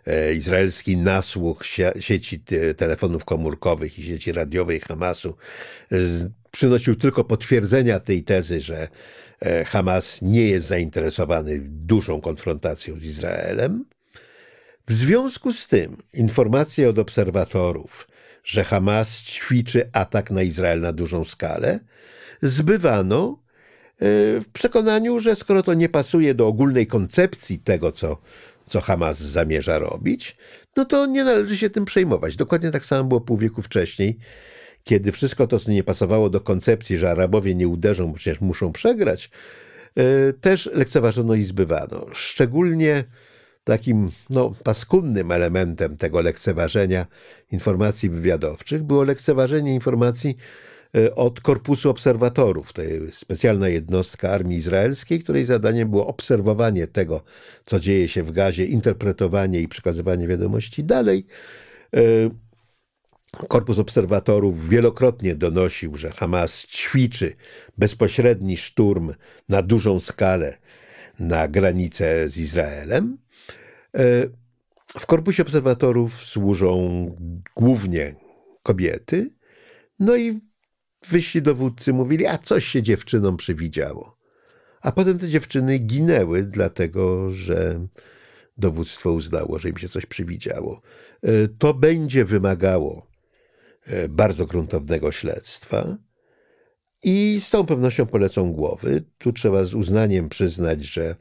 E, 0.07 0.35
izraelski 0.35 0.97
nasłuch 0.97 1.65
sieci 2.01 2.41
telefonów 2.77 3.25
komórkowych 3.25 3.99
i 3.99 4.03
sieci 4.03 4.33
radiowej 4.33 4.81
Hamasu 4.81 5.37
przynosił 6.51 6.97
tylko 6.97 7.25
potwierdzenia 7.25 8.01
tej 8.01 8.23
tezy, 8.23 8.61
że 8.61 8.89
Hamas 9.67 10.23
nie 10.23 10.49
jest 10.49 10.67
zainteresowany 10.67 11.61
dużą 11.63 12.21
konfrontacją 12.21 12.97
z 12.97 13.05
Izraelem. 13.05 13.85
W 14.89 14.93
związku 14.93 15.53
z 15.53 15.69
tym 15.69 15.97
informacje 16.13 16.89
od 16.89 16.99
obserwatorów, 16.99 18.09
że 18.45 18.65
Hamas 18.65 19.23
ćwiczy 19.23 19.91
atak 19.93 20.31
na 20.31 20.43
Izrael 20.43 20.81
na 20.81 20.93
dużą 20.93 21.25
skalę, 21.25 21.81
zbywano 22.43 23.44
Y, 23.44 23.44
w 24.01 24.45
przekonaniu, 24.53 25.21
że 25.21 25.37
skoro 25.37 25.63
to 25.63 25.75
nie 25.75 25.89
pasuje 25.89 26.35
do 26.35 26.47
ogólnej 26.47 26.87
koncepcji 26.87 27.59
tego, 27.59 27.93
co, 27.93 28.19
co 28.69 28.81
Hamas 28.81 29.19
zamierza 29.19 29.79
robić, 29.79 30.37
no 30.77 30.85
to 30.85 31.07
nie 31.07 31.25
należy 31.25 31.57
się 31.57 31.71
tym 31.71 31.85
przejmować. 31.85 32.37
Dokładnie 32.37 32.71
tak 32.71 32.85
samo 32.85 33.05
było 33.05 33.21
pół 33.21 33.37
wieku 33.37 33.63
wcześniej, 33.63 34.19
kiedy 34.85 35.13
wszystko 35.13 35.47
to, 35.47 35.61
co 35.61 35.71
nie 35.71 35.83
pasowało 35.83 36.31
do 36.31 36.41
koncepcji, 36.41 36.99
że 36.99 37.11
Arabowie 37.11 37.55
nie 37.55 37.69
uderzą, 37.69 38.07
bo 38.09 38.15
przecież 38.15 38.41
muszą 38.41 38.73
przegrać, 38.73 39.31
y, 39.99 40.33
też 40.33 40.71
lekceważono 40.73 41.35
i 41.35 41.43
zbywano. 41.43 42.07
Szczególnie 42.13 43.05
takim 43.65 44.11
no, 44.31 44.55
paskudnym 44.65 45.33
elementem 45.33 45.97
tego 45.97 46.21
lekceważenia 46.21 47.07
informacji 47.53 48.11
wywiadowczych 48.11 48.83
było 48.83 49.05
lekceważenie 49.05 49.75
informacji 49.75 50.37
E, 50.37 50.74
od 51.15 51.41
Korpusu 51.41 51.91
Obserwatorów. 51.91 52.73
To 52.73 52.83
jest 52.83 53.19
specjalna 53.19 53.69
jednostka 53.69 54.31
armii 54.31 54.59
izraelskiej, 54.59 55.21
której 55.21 55.45
zadaniem 55.45 55.91
było 55.91 56.07
obserwowanie 56.07 56.87
tego, 56.87 57.21
co 57.67 57.81
dzieje 57.81 58.09
się 58.09 58.23
w 58.23 58.33
gazie, 58.33 58.65
interpretowanie 58.65 59.61
i 59.61 59.69
przekazywanie 59.69 60.29
wiadomości 60.29 60.85
dalej. 60.85 61.27
E, 61.97 62.01
Korpus 63.49 63.79
Obserwatorów 63.79 64.69
wielokrotnie 64.69 65.35
donosił, 65.35 65.97
że 65.97 66.11
Hamas 66.11 66.67
ćwiczy 66.67 67.37
bezpośredni 67.79 68.57
szturm 68.57 69.13
na 69.49 69.63
dużą 69.63 70.01
skalę 70.01 70.59
na 71.19 71.49
granicę 71.49 72.29
z 72.29 72.39
Izraelem. 72.39 73.19
E, 73.95 74.01
w 75.01 75.07
Korpusie 75.07 75.43
Obserwatorów 75.43 76.25
służą 76.25 77.07
głównie 77.57 78.15
kobiety, 78.63 79.31
no 80.01 80.17
i 80.17 80.41
wyśli 81.07 81.43
dowódcy 81.43 81.93
mówili, 81.93 82.27
a 82.27 82.39
coś 82.39 82.65
się 82.65 82.83
dziewczynom 82.83 83.37
przywidziało. 83.37 84.17
A 84.81 84.93
potem 84.93 85.19
te 85.19 85.29
dziewczyny 85.29 85.79
ginęły, 85.79 86.43
dlatego 86.43 87.31
że 87.31 87.87
dowództwo 88.59 89.13
uznało, 89.13 89.59
że 89.59 89.69
im 89.69 89.79
się 89.79 89.89
coś 89.89 90.07
przywidziało. 90.07 90.81
E, 91.23 91.49
to 91.59 91.75
będzie 91.75 92.25
wymagało 92.25 93.07
e, 93.87 94.09
bardzo 94.09 94.47
gruntownego 94.47 95.13
śledztwa 95.13 95.97
i 97.03 97.41
z 97.41 97.49
całą 97.49 97.67
pewnością 97.67 98.07
polecą 98.07 98.53
głowy. 98.53 99.05
Tu 99.19 99.33
trzeba 99.33 99.65
z 99.65 99.75
uznaniem 99.75 100.29
przyznać, 100.29 100.85
że 100.85 101.17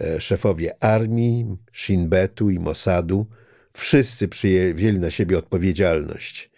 e, 0.00 0.20
szefowie 0.20 0.84
armii, 0.84 1.56
Shin 1.72 2.08
Betu 2.08 2.50
i 2.50 2.58
Mossadu 2.58 3.26
wszyscy 3.72 4.28
przyjęli 4.28 4.98
na 4.98 5.10
siebie 5.10 5.38
odpowiedzialność 5.38 6.50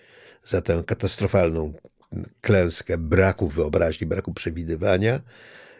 za 0.44 0.60
tę 0.60 0.82
katastrofalną 0.86 1.72
klęskę 2.40 2.98
braku 2.98 3.48
wyobraźni, 3.48 4.06
braku 4.06 4.34
przewidywania 4.34 5.20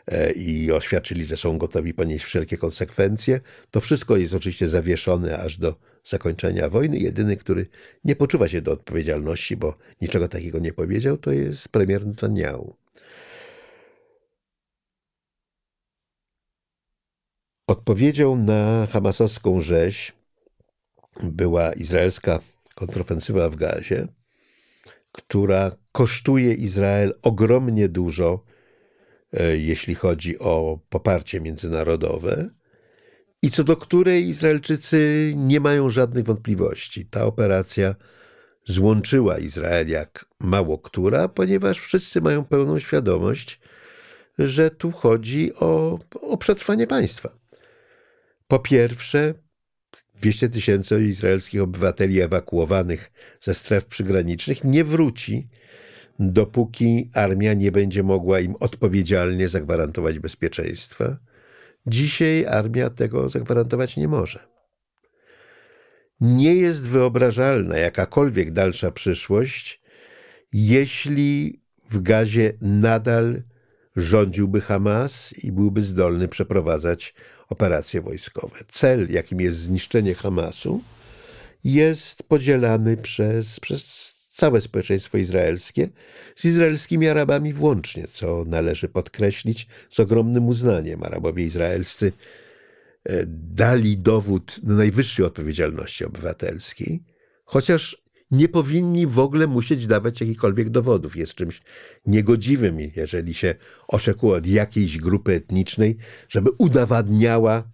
e, 0.07 0.33
i 0.33 0.73
oświadczyli, 0.73 1.25
że 1.25 1.37
są 1.37 1.59
gotowi 1.59 1.95
ponieść 1.95 2.25
wszelkie 2.25 2.59
konsekwencje. 2.59 3.41
To 3.71 3.81
wszystko 3.81 4.17
jest 4.17 4.35
oczywiście 4.35 4.69
zawieszone 4.69 5.39
aż 5.39 5.59
do 5.59 5.75
zakończenia 6.05 6.69
wojny. 6.69 6.99
Jedyny, 6.99 7.37
który 7.37 7.67
nie 8.05 8.17
poczuwa 8.17 8.49
się 8.49 8.61
do 8.63 8.73
odpowiedzialności, 8.73 9.57
bo 9.57 9.79
niczego 10.03 10.29
takiego 10.29 10.59
nie 10.59 10.73
powiedział, 10.73 11.19
to 11.19 11.33
jest 11.33 11.69
premier 11.69 12.07
Netanyahu. 12.07 12.77
Odpowiedzią 17.67 18.37
na 18.37 18.87
hamasowską 18.91 19.61
rzeź 19.61 20.13
była 21.23 21.73
izraelska 21.73 22.39
kontrofensywa 22.75 23.51
w 23.51 23.57
Gazie, 23.57 24.09
która 25.17 25.77
kosztuje 25.93 26.55
Izrael 26.55 27.15
ogromnie 27.23 27.89
dużo, 27.89 28.45
e, 29.33 29.57
jeśli 29.57 29.95
chodzi 29.95 30.39
o 30.39 30.79
poparcie 30.89 31.41
międzynarodowe, 31.41 32.51
i 33.43 33.51
co 33.51 33.65
do 33.65 33.77
której 33.77 34.29
Izraelczycy 34.29 35.33
nie 35.37 35.61
mają 35.61 35.91
żadnych 35.91 36.25
wątpliwości. 36.25 37.07
Ta 37.07 37.25
operacja 37.27 37.95
złączyła 38.65 39.39
Izrael 39.39 39.89
jak 39.89 40.27
mało 40.41 40.79
która, 40.79 41.29
ponieważ 41.29 41.79
wszyscy 41.79 42.21
mają 42.21 42.45
pełną 42.45 42.79
świadomość, 42.79 43.61
że 44.39 44.71
tu 44.71 44.91
chodzi 44.93 45.55
o, 45.55 45.99
o 46.21 46.37
przetrwanie 46.37 46.87
państwa. 46.87 47.39
Po 48.49 48.59
pierwsze, 48.59 49.35
200 50.21 50.49
tysięcy 50.49 51.05
izraelskich 51.05 51.63
obywateli 51.63 52.21
ewakuowanych 52.21 53.13
ze 53.41 53.55
stref 53.55 53.85
przygranicznych 53.85 54.65
nie 54.65 54.85
wróci, 54.85 55.49
dopóki 56.19 57.11
armia 57.15 57.55
nie 57.55 57.73
będzie 57.73 58.03
mogła 58.03 58.41
im 58.41 58.55
odpowiedzialnie 58.61 59.49
zagwarantować 59.49 60.19
bezpieczeństwa. 60.19 61.17
Dzisiaj 61.87 62.47
armia 62.47 62.91
tego 62.91 63.29
zagwarantować 63.29 63.97
nie 63.97 64.09
może. 64.09 64.47
Nie 66.21 66.55
jest 66.55 66.81
wyobrażalna 66.81 67.79
jakakolwiek 67.79 68.53
dalsza 68.53 68.91
przyszłość, 68.91 69.83
jeśli 70.53 71.61
w 71.91 72.03
Gazie 72.03 72.53
nadal 72.61 73.43
rządziłby 73.97 74.61
Hamas 74.61 75.35
i 75.45 75.53
byłby 75.53 75.83
zdolny 75.83 76.29
przeprowadzać 76.29 77.15
operacje 77.49 78.01
wojskowe. 78.01 78.59
Cel, 78.69 79.11
jakim 79.11 79.41
jest 79.41 79.59
zniszczenie 79.59 80.15
Hamasu, 80.15 80.83
jest 81.65 82.23
podzielany 82.23 82.97
przez, 82.97 83.61
przez 83.61 84.13
całe 84.33 84.61
społeczeństwo 84.61 85.19
izraelskie, 85.19 85.89
z 86.37 86.45
izraelskimi 86.45 87.09
Arabami 87.09 87.53
włącznie, 87.53 88.09
co 88.09 88.45
należy 88.47 88.89
podkreślić 88.89 89.67
z 89.91 90.01
ogromnym 90.01 90.49
uznaniem. 90.49 91.03
Arabowie 91.03 91.45
izraelscy 91.45 92.13
e, 93.05 93.25
dali 93.55 93.99
dowód 93.99 94.61
najwyższej 94.63 95.27
odpowiedzialności 95.27 96.05
obywatelskiej, 96.05 97.03
chociaż 97.45 98.06
nie 98.31 98.49
powinni 98.49 99.07
w 99.07 99.19
ogóle 99.19 99.47
musieć 99.47 99.87
dawać 99.87 100.21
jakichkolwiek 100.21 100.71
dowodów. 100.71 101.17
Jest 101.17 101.35
czymś 101.35 101.63
niegodziwym, 102.07 102.79
jeżeli 102.97 103.35
się 103.35 103.55
oczekuje 103.89 104.35
od 104.35 104.47
jakiejś 104.47 104.99
grupy 104.99 105.33
etnicznej, 105.33 105.97
żeby 106.29 106.51
udowadniała 106.59 107.65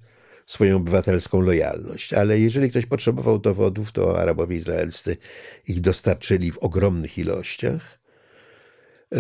swoją 0.47 0.77
obywatelską 0.77 1.41
lojalność. 1.41 2.13
Ale 2.13 2.39
jeżeli 2.39 2.71
ktoś 2.71 2.87
potrzebował 2.87 3.39
dowodów, 3.39 3.93
to 3.93 4.21
Arabowie 4.21 4.57
izraelscy 4.57 5.17
ich 5.69 5.81
dostarczyli 5.81 6.53
w 6.53 6.59
ogromnych 6.59 7.19
ilościach. 7.19 7.99
E, 9.13 9.17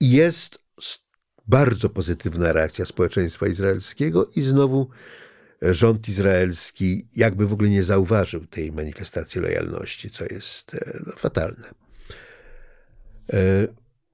jest 0.00 0.58
bardzo 1.46 1.88
pozytywna 1.88 2.52
reakcja 2.52 2.84
społeczeństwa 2.84 3.46
izraelskiego 3.46 4.30
i 4.36 4.40
znowu 4.40 4.88
rząd 5.62 6.08
izraelski 6.08 7.08
jakby 7.16 7.46
w 7.46 7.52
ogóle 7.52 7.68
nie 7.68 7.82
zauważył 7.82 8.46
tej 8.46 8.72
manifestacji 8.72 9.40
lojalności, 9.40 10.10
co 10.10 10.24
jest 10.24 10.74
e, 10.74 10.98
no, 11.06 11.12
fatalne. 11.16 11.70
E, 13.32 13.68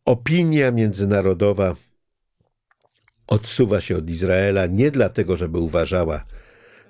opinia 0.05 0.71
międzynarodowa 0.71 1.77
odsuwa 3.27 3.81
się 3.81 3.97
od 3.97 4.11
Izraela 4.11 4.67
nie 4.67 4.91
dlatego, 4.91 5.37
żeby 5.37 5.59
uważała, 5.59 6.25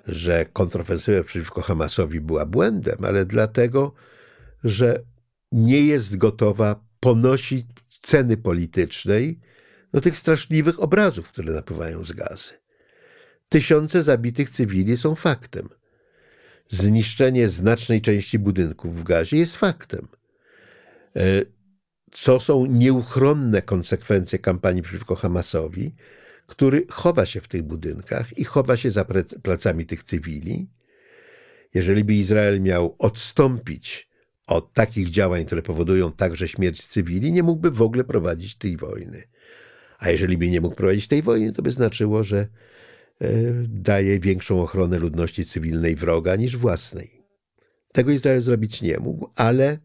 że 0.07 0.45
kontrofensywa 0.53 1.23
przeciwko 1.23 1.61
Hamasowi 1.61 2.21
była 2.21 2.45
błędem, 2.45 2.97
ale 3.05 3.25
dlatego, 3.25 3.93
że 4.63 5.01
nie 5.51 5.81
jest 5.81 6.17
gotowa 6.17 6.85
ponosić 6.99 7.65
ceny 8.01 8.37
politycznej 8.37 9.39
do 9.93 10.01
tych 10.01 10.17
straszliwych 10.17 10.79
obrazów, 10.79 11.27
które 11.29 11.53
napływają 11.53 12.03
z 12.03 12.11
gazy. 12.11 12.64
Tysiące 13.55 14.03
zabitych 14.03 14.49
cywili 14.49 14.97
są 14.97 15.15
faktem. 15.15 15.69
Zniszczenie 16.67 17.47
znacznej 17.47 18.01
części 18.01 18.39
budynków 18.39 18.99
w 18.99 19.03
gazie 19.03 19.37
jest 19.37 19.55
faktem. 19.55 20.07
E, 21.15 21.21
co 22.11 22.39
są 22.39 22.65
nieuchronne 22.65 23.61
konsekwencje 23.61 24.39
kampanii 24.39 24.83
przeciwko 24.83 25.15
Hamasowi, 25.15 25.95
który 26.47 26.85
chowa 26.89 27.25
się 27.25 27.41
w 27.41 27.47
tych 27.47 27.63
budynkach 27.63 28.37
i 28.37 28.43
chowa 28.43 28.77
się 28.77 28.91
za 28.91 29.05
plecami 29.43 29.85
tych 29.85 30.03
cywili. 30.03 30.69
Jeżeli 31.73 32.03
by 32.03 32.13
Izrael 32.13 32.61
miał 32.61 32.95
odstąpić 32.99 34.09
od 34.47 34.73
takich 34.73 35.09
działań, 35.09 35.45
które 35.45 35.61
powodują 35.61 36.11
także 36.11 36.47
śmierć 36.47 36.87
cywili, 36.87 37.31
nie 37.31 37.43
mógłby 37.43 37.71
w 37.71 37.81
ogóle 37.81 38.03
prowadzić 38.03 38.55
tej 38.55 38.77
wojny. 38.77 39.23
A 39.99 40.09
jeżeli 40.09 40.37
by 40.37 40.49
nie 40.49 40.61
mógł 40.61 40.75
prowadzić 40.75 41.07
tej 41.07 41.21
wojny, 41.21 41.51
to 41.51 41.61
by 41.61 41.71
znaczyło, 41.71 42.23
że 42.23 42.47
daje 43.67 44.19
większą 44.19 44.61
ochronę 44.61 44.99
ludności 44.99 45.45
cywilnej 45.45 45.95
wroga 45.95 46.35
niż 46.35 46.57
własnej. 46.57 47.15
Tego 47.91 48.11
Izrael 48.11 48.41
zrobić 48.41 48.81
nie 48.81 48.99
mógł, 48.99 49.29
ale 49.35 49.65
e, 49.69 49.77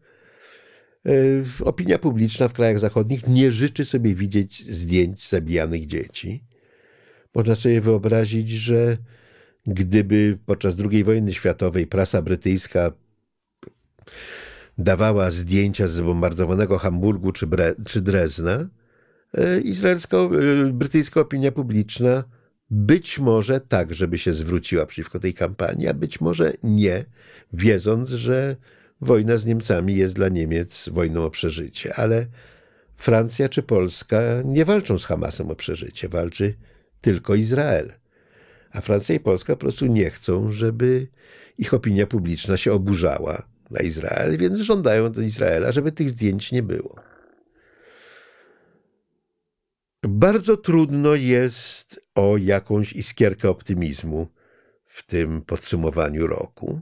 opinia 1.63 1.99
publiczna 1.99 2.47
w 2.47 2.53
krajach 2.53 2.79
zachodnich 2.79 3.27
nie 3.27 3.51
życzy 3.51 3.85
sobie 3.85 4.15
widzieć 4.15 4.65
zdjęć 4.65 5.29
zabijanych 5.29 5.85
dzieci. 5.85 6.43
Można 7.35 7.55
sobie 7.55 7.81
wyobrazić, 7.81 8.49
że 8.49 8.97
gdyby 9.67 10.37
podczas 10.45 10.75
II 10.91 11.03
wojny 11.03 11.33
światowej 11.33 11.87
prasa 11.87 12.21
brytyjska 12.21 12.91
dawała 14.77 15.29
zdjęcia 15.29 15.87
z 15.87 15.91
zbombardowanego 15.91 16.77
Hamburgu 16.77 17.31
czy, 17.31 17.47
Bre 17.47 17.75
czy 17.87 18.01
Drezna, 18.01 18.67
e, 19.33 19.61
izraelska, 19.61 20.17
e, 20.17 20.29
brytyjska 20.73 21.21
opinia 21.21 21.51
publiczna 21.51 22.23
być 22.71 23.19
może 23.19 23.59
tak, 23.59 23.93
żeby 23.93 24.17
się 24.17 24.33
zwróciła 24.33 24.85
przeciwko 24.85 25.19
tej 25.19 25.33
kampanii, 25.33 25.87
a 25.87 25.93
być 25.93 26.21
może 26.21 26.53
nie, 26.63 27.05
wiedząc, 27.53 28.09
że 28.09 28.55
wojna 29.01 29.37
z 29.37 29.45
Niemcami 29.45 29.95
jest 29.95 30.15
dla 30.15 30.29
Niemiec 30.29 30.89
wojną 30.89 31.25
o 31.25 31.29
przeżycie. 31.29 31.93
Ale 31.95 32.27
Francja 32.97 33.49
czy 33.49 33.63
Polska 33.63 34.21
nie 34.45 34.65
walczą 34.65 34.97
z 34.97 35.05
Hamasem 35.05 35.51
o 35.51 35.55
przeżycie, 35.55 36.09
walczy 36.09 36.53
tylko 37.01 37.35
Izrael. 37.35 37.93
A 38.71 38.81
Francja 38.81 39.15
i 39.15 39.19
Polska 39.19 39.53
po 39.53 39.59
prostu 39.59 39.85
nie 39.85 40.09
chcą, 40.09 40.51
żeby 40.51 41.07
ich 41.57 41.73
opinia 41.73 42.07
publiczna 42.07 42.57
się 42.57 42.73
oburzała 42.73 43.43
na 43.71 43.79
Izrael, 43.79 44.37
więc 44.37 44.57
żądają 44.57 45.11
do 45.11 45.21
Izraela, 45.21 45.71
żeby 45.71 45.91
tych 45.91 46.09
zdjęć 46.09 46.51
nie 46.51 46.63
było. 46.63 47.10
Bardzo 50.07 50.57
trudno 50.57 51.15
jest 51.15 52.05
o 52.15 52.37
jakąś 52.37 52.93
iskierkę 52.93 53.49
optymizmu 53.49 54.27
w 54.85 55.05
tym 55.05 55.41
podsumowaniu 55.41 56.27
roku, 56.27 56.81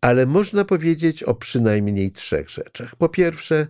ale 0.00 0.26
można 0.26 0.64
powiedzieć 0.64 1.22
o 1.22 1.34
przynajmniej 1.34 2.12
trzech 2.12 2.50
rzeczach. 2.50 2.96
Po 2.96 3.08
pierwsze, 3.08 3.66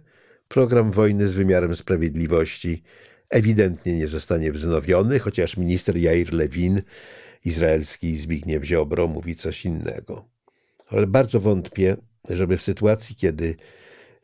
program 0.48 0.90
wojny 0.90 1.28
z 1.28 1.32
wymiarem 1.32 1.76
sprawiedliwości 1.76 2.82
ewidentnie 3.30 3.92
nie 3.92 4.06
zostanie 4.06 4.52
wznowiony, 4.52 5.18
chociaż 5.18 5.56
minister 5.56 5.96
Jair 5.96 6.32
Lewin, 6.32 6.82
izraelski 7.44 8.16
Zbigniew 8.16 8.64
Ziobro, 8.64 9.06
mówi 9.06 9.36
coś 9.36 9.64
innego. 9.64 10.28
Ale 10.86 11.06
bardzo 11.06 11.40
wątpię, 11.40 11.96
żeby 12.30 12.56
w 12.56 12.62
sytuacji, 12.62 13.16
kiedy 13.16 13.56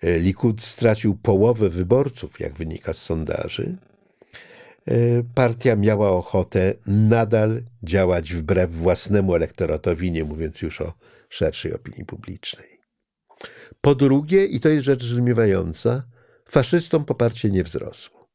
Likud 0.04 0.62
stracił 0.62 1.14
połowę 1.14 1.68
wyborców, 1.68 2.40
jak 2.40 2.52
wynika 2.54 2.92
z 2.92 2.98
sondaży, 2.98 3.76
e, 4.86 4.94
partia 5.34 5.76
miała 5.76 6.10
ochotę 6.10 6.74
nadal 6.86 7.62
działać 7.82 8.34
wbrew 8.34 8.70
własnemu 8.70 9.34
elektoratowi, 9.34 10.12
nie 10.12 10.24
mówiąc 10.24 10.62
już 10.62 10.80
o 10.80 10.92
szerszej 11.28 11.74
opinii 11.74 12.04
publicznej. 12.04 12.80
Po 13.80 13.94
drugie, 13.94 14.44
i 14.44 14.60
to 14.60 14.68
jest 14.68 14.84
rzecz 14.84 15.04
zdumiewająca, 15.04 16.02
faszystom 16.48 17.04
poparcie 17.04 17.50
nie 17.50 17.64
wzrosło. 17.64 18.28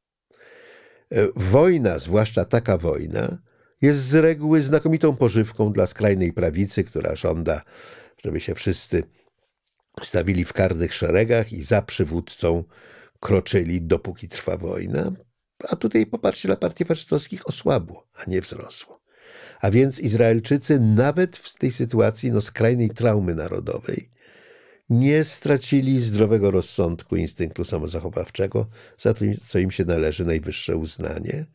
E, 1.12 1.28
wojna, 1.36 2.00
zwłaszcza 2.00 2.46
taka 2.46 2.78
wojna, 2.78 3.38
jest 3.82 4.00
z 4.00 4.16
reguły 4.16 4.62
znakomitą 4.62 5.16
pożywką 5.16 5.74
dla 5.74 5.86
skrajnej 5.86 6.34
prawicy, 6.34 6.84
która 6.84 7.16
żąda, 7.16 7.62
żeby 8.24 8.40
się 8.40 8.56
wszyscy 8.56 9.04
stawili 10.06 10.46
w 10.46 10.54
karnych 10.54 10.94
szeregach 10.94 11.54
i 11.54 11.64
za 11.64 11.82
przywódcą 11.82 12.64
kroczyli, 13.20 13.82
dopóki 13.82 14.28
trwa 14.28 14.58
wojna. 14.58 15.12
A 15.70 15.76
tutaj 15.76 16.06
poparcie 16.06 16.48
dla 16.48 16.56
partii 16.56 16.86
faszystowskich 16.86 17.48
osłabło, 17.48 18.08
a 18.14 18.30
nie 18.30 18.42
wzrosło. 18.42 19.02
A 19.62 19.72
więc 19.72 20.00
Izraelczycy 20.00 20.80
nawet 20.80 21.38
w 21.38 21.58
tej 21.58 21.72
sytuacji 21.72 22.32
no, 22.32 22.42
skrajnej 22.42 22.90
traumy 22.90 23.36
narodowej 23.36 24.10
nie 24.90 25.24
stracili 25.24 26.00
zdrowego 26.00 26.52
rozsądku, 26.52 27.16
instynktu 27.16 27.64
samozachowawczego, 27.64 28.68
za 28.98 29.14
to, 29.14 29.26
co 29.48 29.60
im 29.60 29.72
się 29.72 29.86
należy 29.86 30.26
najwyższe 30.26 30.78
uznanie. 30.78 31.46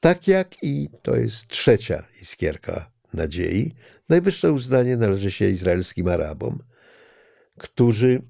Tak 0.00 0.28
jak 0.28 0.62
i 0.62 0.88
to 1.02 1.16
jest 1.16 1.46
trzecia 1.46 2.04
iskierka 2.22 2.90
nadziei, 3.14 3.74
najwyższe 4.08 4.52
uznanie 4.52 4.96
należy 4.96 5.30
się 5.30 5.48
izraelskim 5.48 6.08
Arabom, 6.08 6.58
którzy 7.60 8.22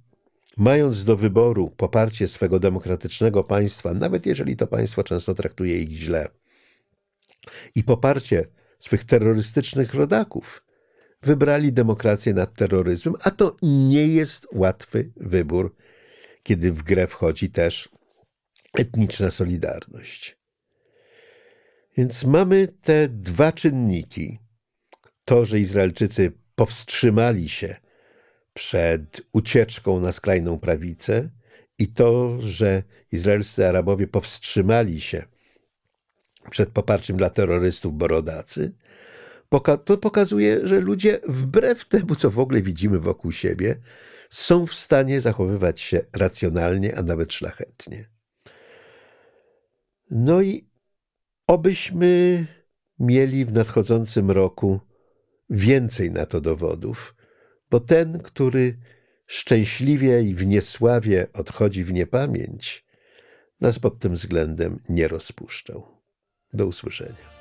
mając 0.57 1.05
do 1.05 1.17
wyboru 1.17 1.71
poparcie 1.77 2.29
swego 2.29 2.59
demokratycznego 2.59 3.45
państwa, 3.45 3.95
nawet 3.95 4.27
jeżeli 4.27 4.57
to 4.57 4.67
państwo 4.67 5.05
często 5.05 5.35
traktuje 5.35 5.83
ich 5.83 5.91
źle, 5.91 6.29
i 7.75 7.85
poparcie 7.85 8.47
swych 8.79 9.05
terrorystycznych 9.05 9.95
rodaków, 9.95 10.65
wybrali 11.23 11.73
demokrację 11.73 12.35
nad 12.35 12.55
terroryzmem, 12.55 13.15
a 13.23 13.31
to 13.31 13.57
nie 13.63 14.07
jest 14.07 14.47
łatwy 14.53 15.13
wybór, 15.17 15.77
kiedy 16.43 16.73
w 16.73 16.83
grę 16.83 17.07
wchodzi 17.07 17.51
też 17.51 17.89
etniczna 18.79 19.31
solidarność. 19.31 20.39
Więc 21.97 22.25
mamy 22.25 22.69
te 22.69 23.09
dwa 23.09 23.53
czynniki. 23.53 24.39
To, 25.25 25.45
że 25.45 25.61
Izraelczycy 25.61 26.33
powstrzymali 26.55 27.49
się 27.49 27.77
przed 28.61 29.21
ucieczką 29.33 30.01
na 30.01 30.13
skrajną 30.13 30.59
prawicę 30.59 31.29
i 31.79 31.89
to, 31.89 32.41
że 32.41 32.83
izraelscy 33.13 33.67
Arabowie 33.67 34.07
powstrzymali 34.07 35.01
się 35.01 35.23
przed 36.51 36.71
poparciem 36.71 37.17
dla 37.17 37.31
terrorystów 37.31 37.95
borodacy, 37.95 38.73
to 39.85 39.99
pokazuje, 39.99 40.67
że 40.67 40.81
ludzie 40.81 41.21
wbrew 41.29 41.85
temu, 41.85 42.15
co 42.15 42.31
w 42.31 42.39
ogóle 42.39 42.63
widzimy 42.63 42.99
wokół 42.99 43.33
siebie, 43.33 43.77
są 44.31 44.67
w 44.67 44.75
stanie 44.75 45.21
zachowywać 45.21 45.81
się 45.81 46.01
racjonalnie, 46.17 46.99
a 46.99 47.03
nawet 47.03 47.33
szlachetnie. 47.33 48.09
No 50.11 50.43
i 50.43 50.69
obyśmy 51.47 52.47
mieli 52.99 53.45
w 53.45 53.53
nadchodzącym 53.53 54.31
roku 54.31 54.81
więcej 55.51 56.11
na 56.11 56.27
to 56.27 56.41
dowodów, 56.41 57.15
bo 57.71 57.81
ten, 57.81 58.19
który 58.19 58.77
szczęśliwie 59.27 60.23
i 60.23 60.35
w 60.35 60.47
niesławie 60.47 61.27
odchodzi 61.33 61.85
w 61.85 61.93
niepamięć, 61.93 62.85
nas 63.61 63.79
pod 63.79 63.99
tym 63.99 64.15
względem 64.15 64.79
nie 64.89 65.09
rozpuszczał. 65.09 65.87
Do 66.53 66.67
usłyszenia. 66.67 67.40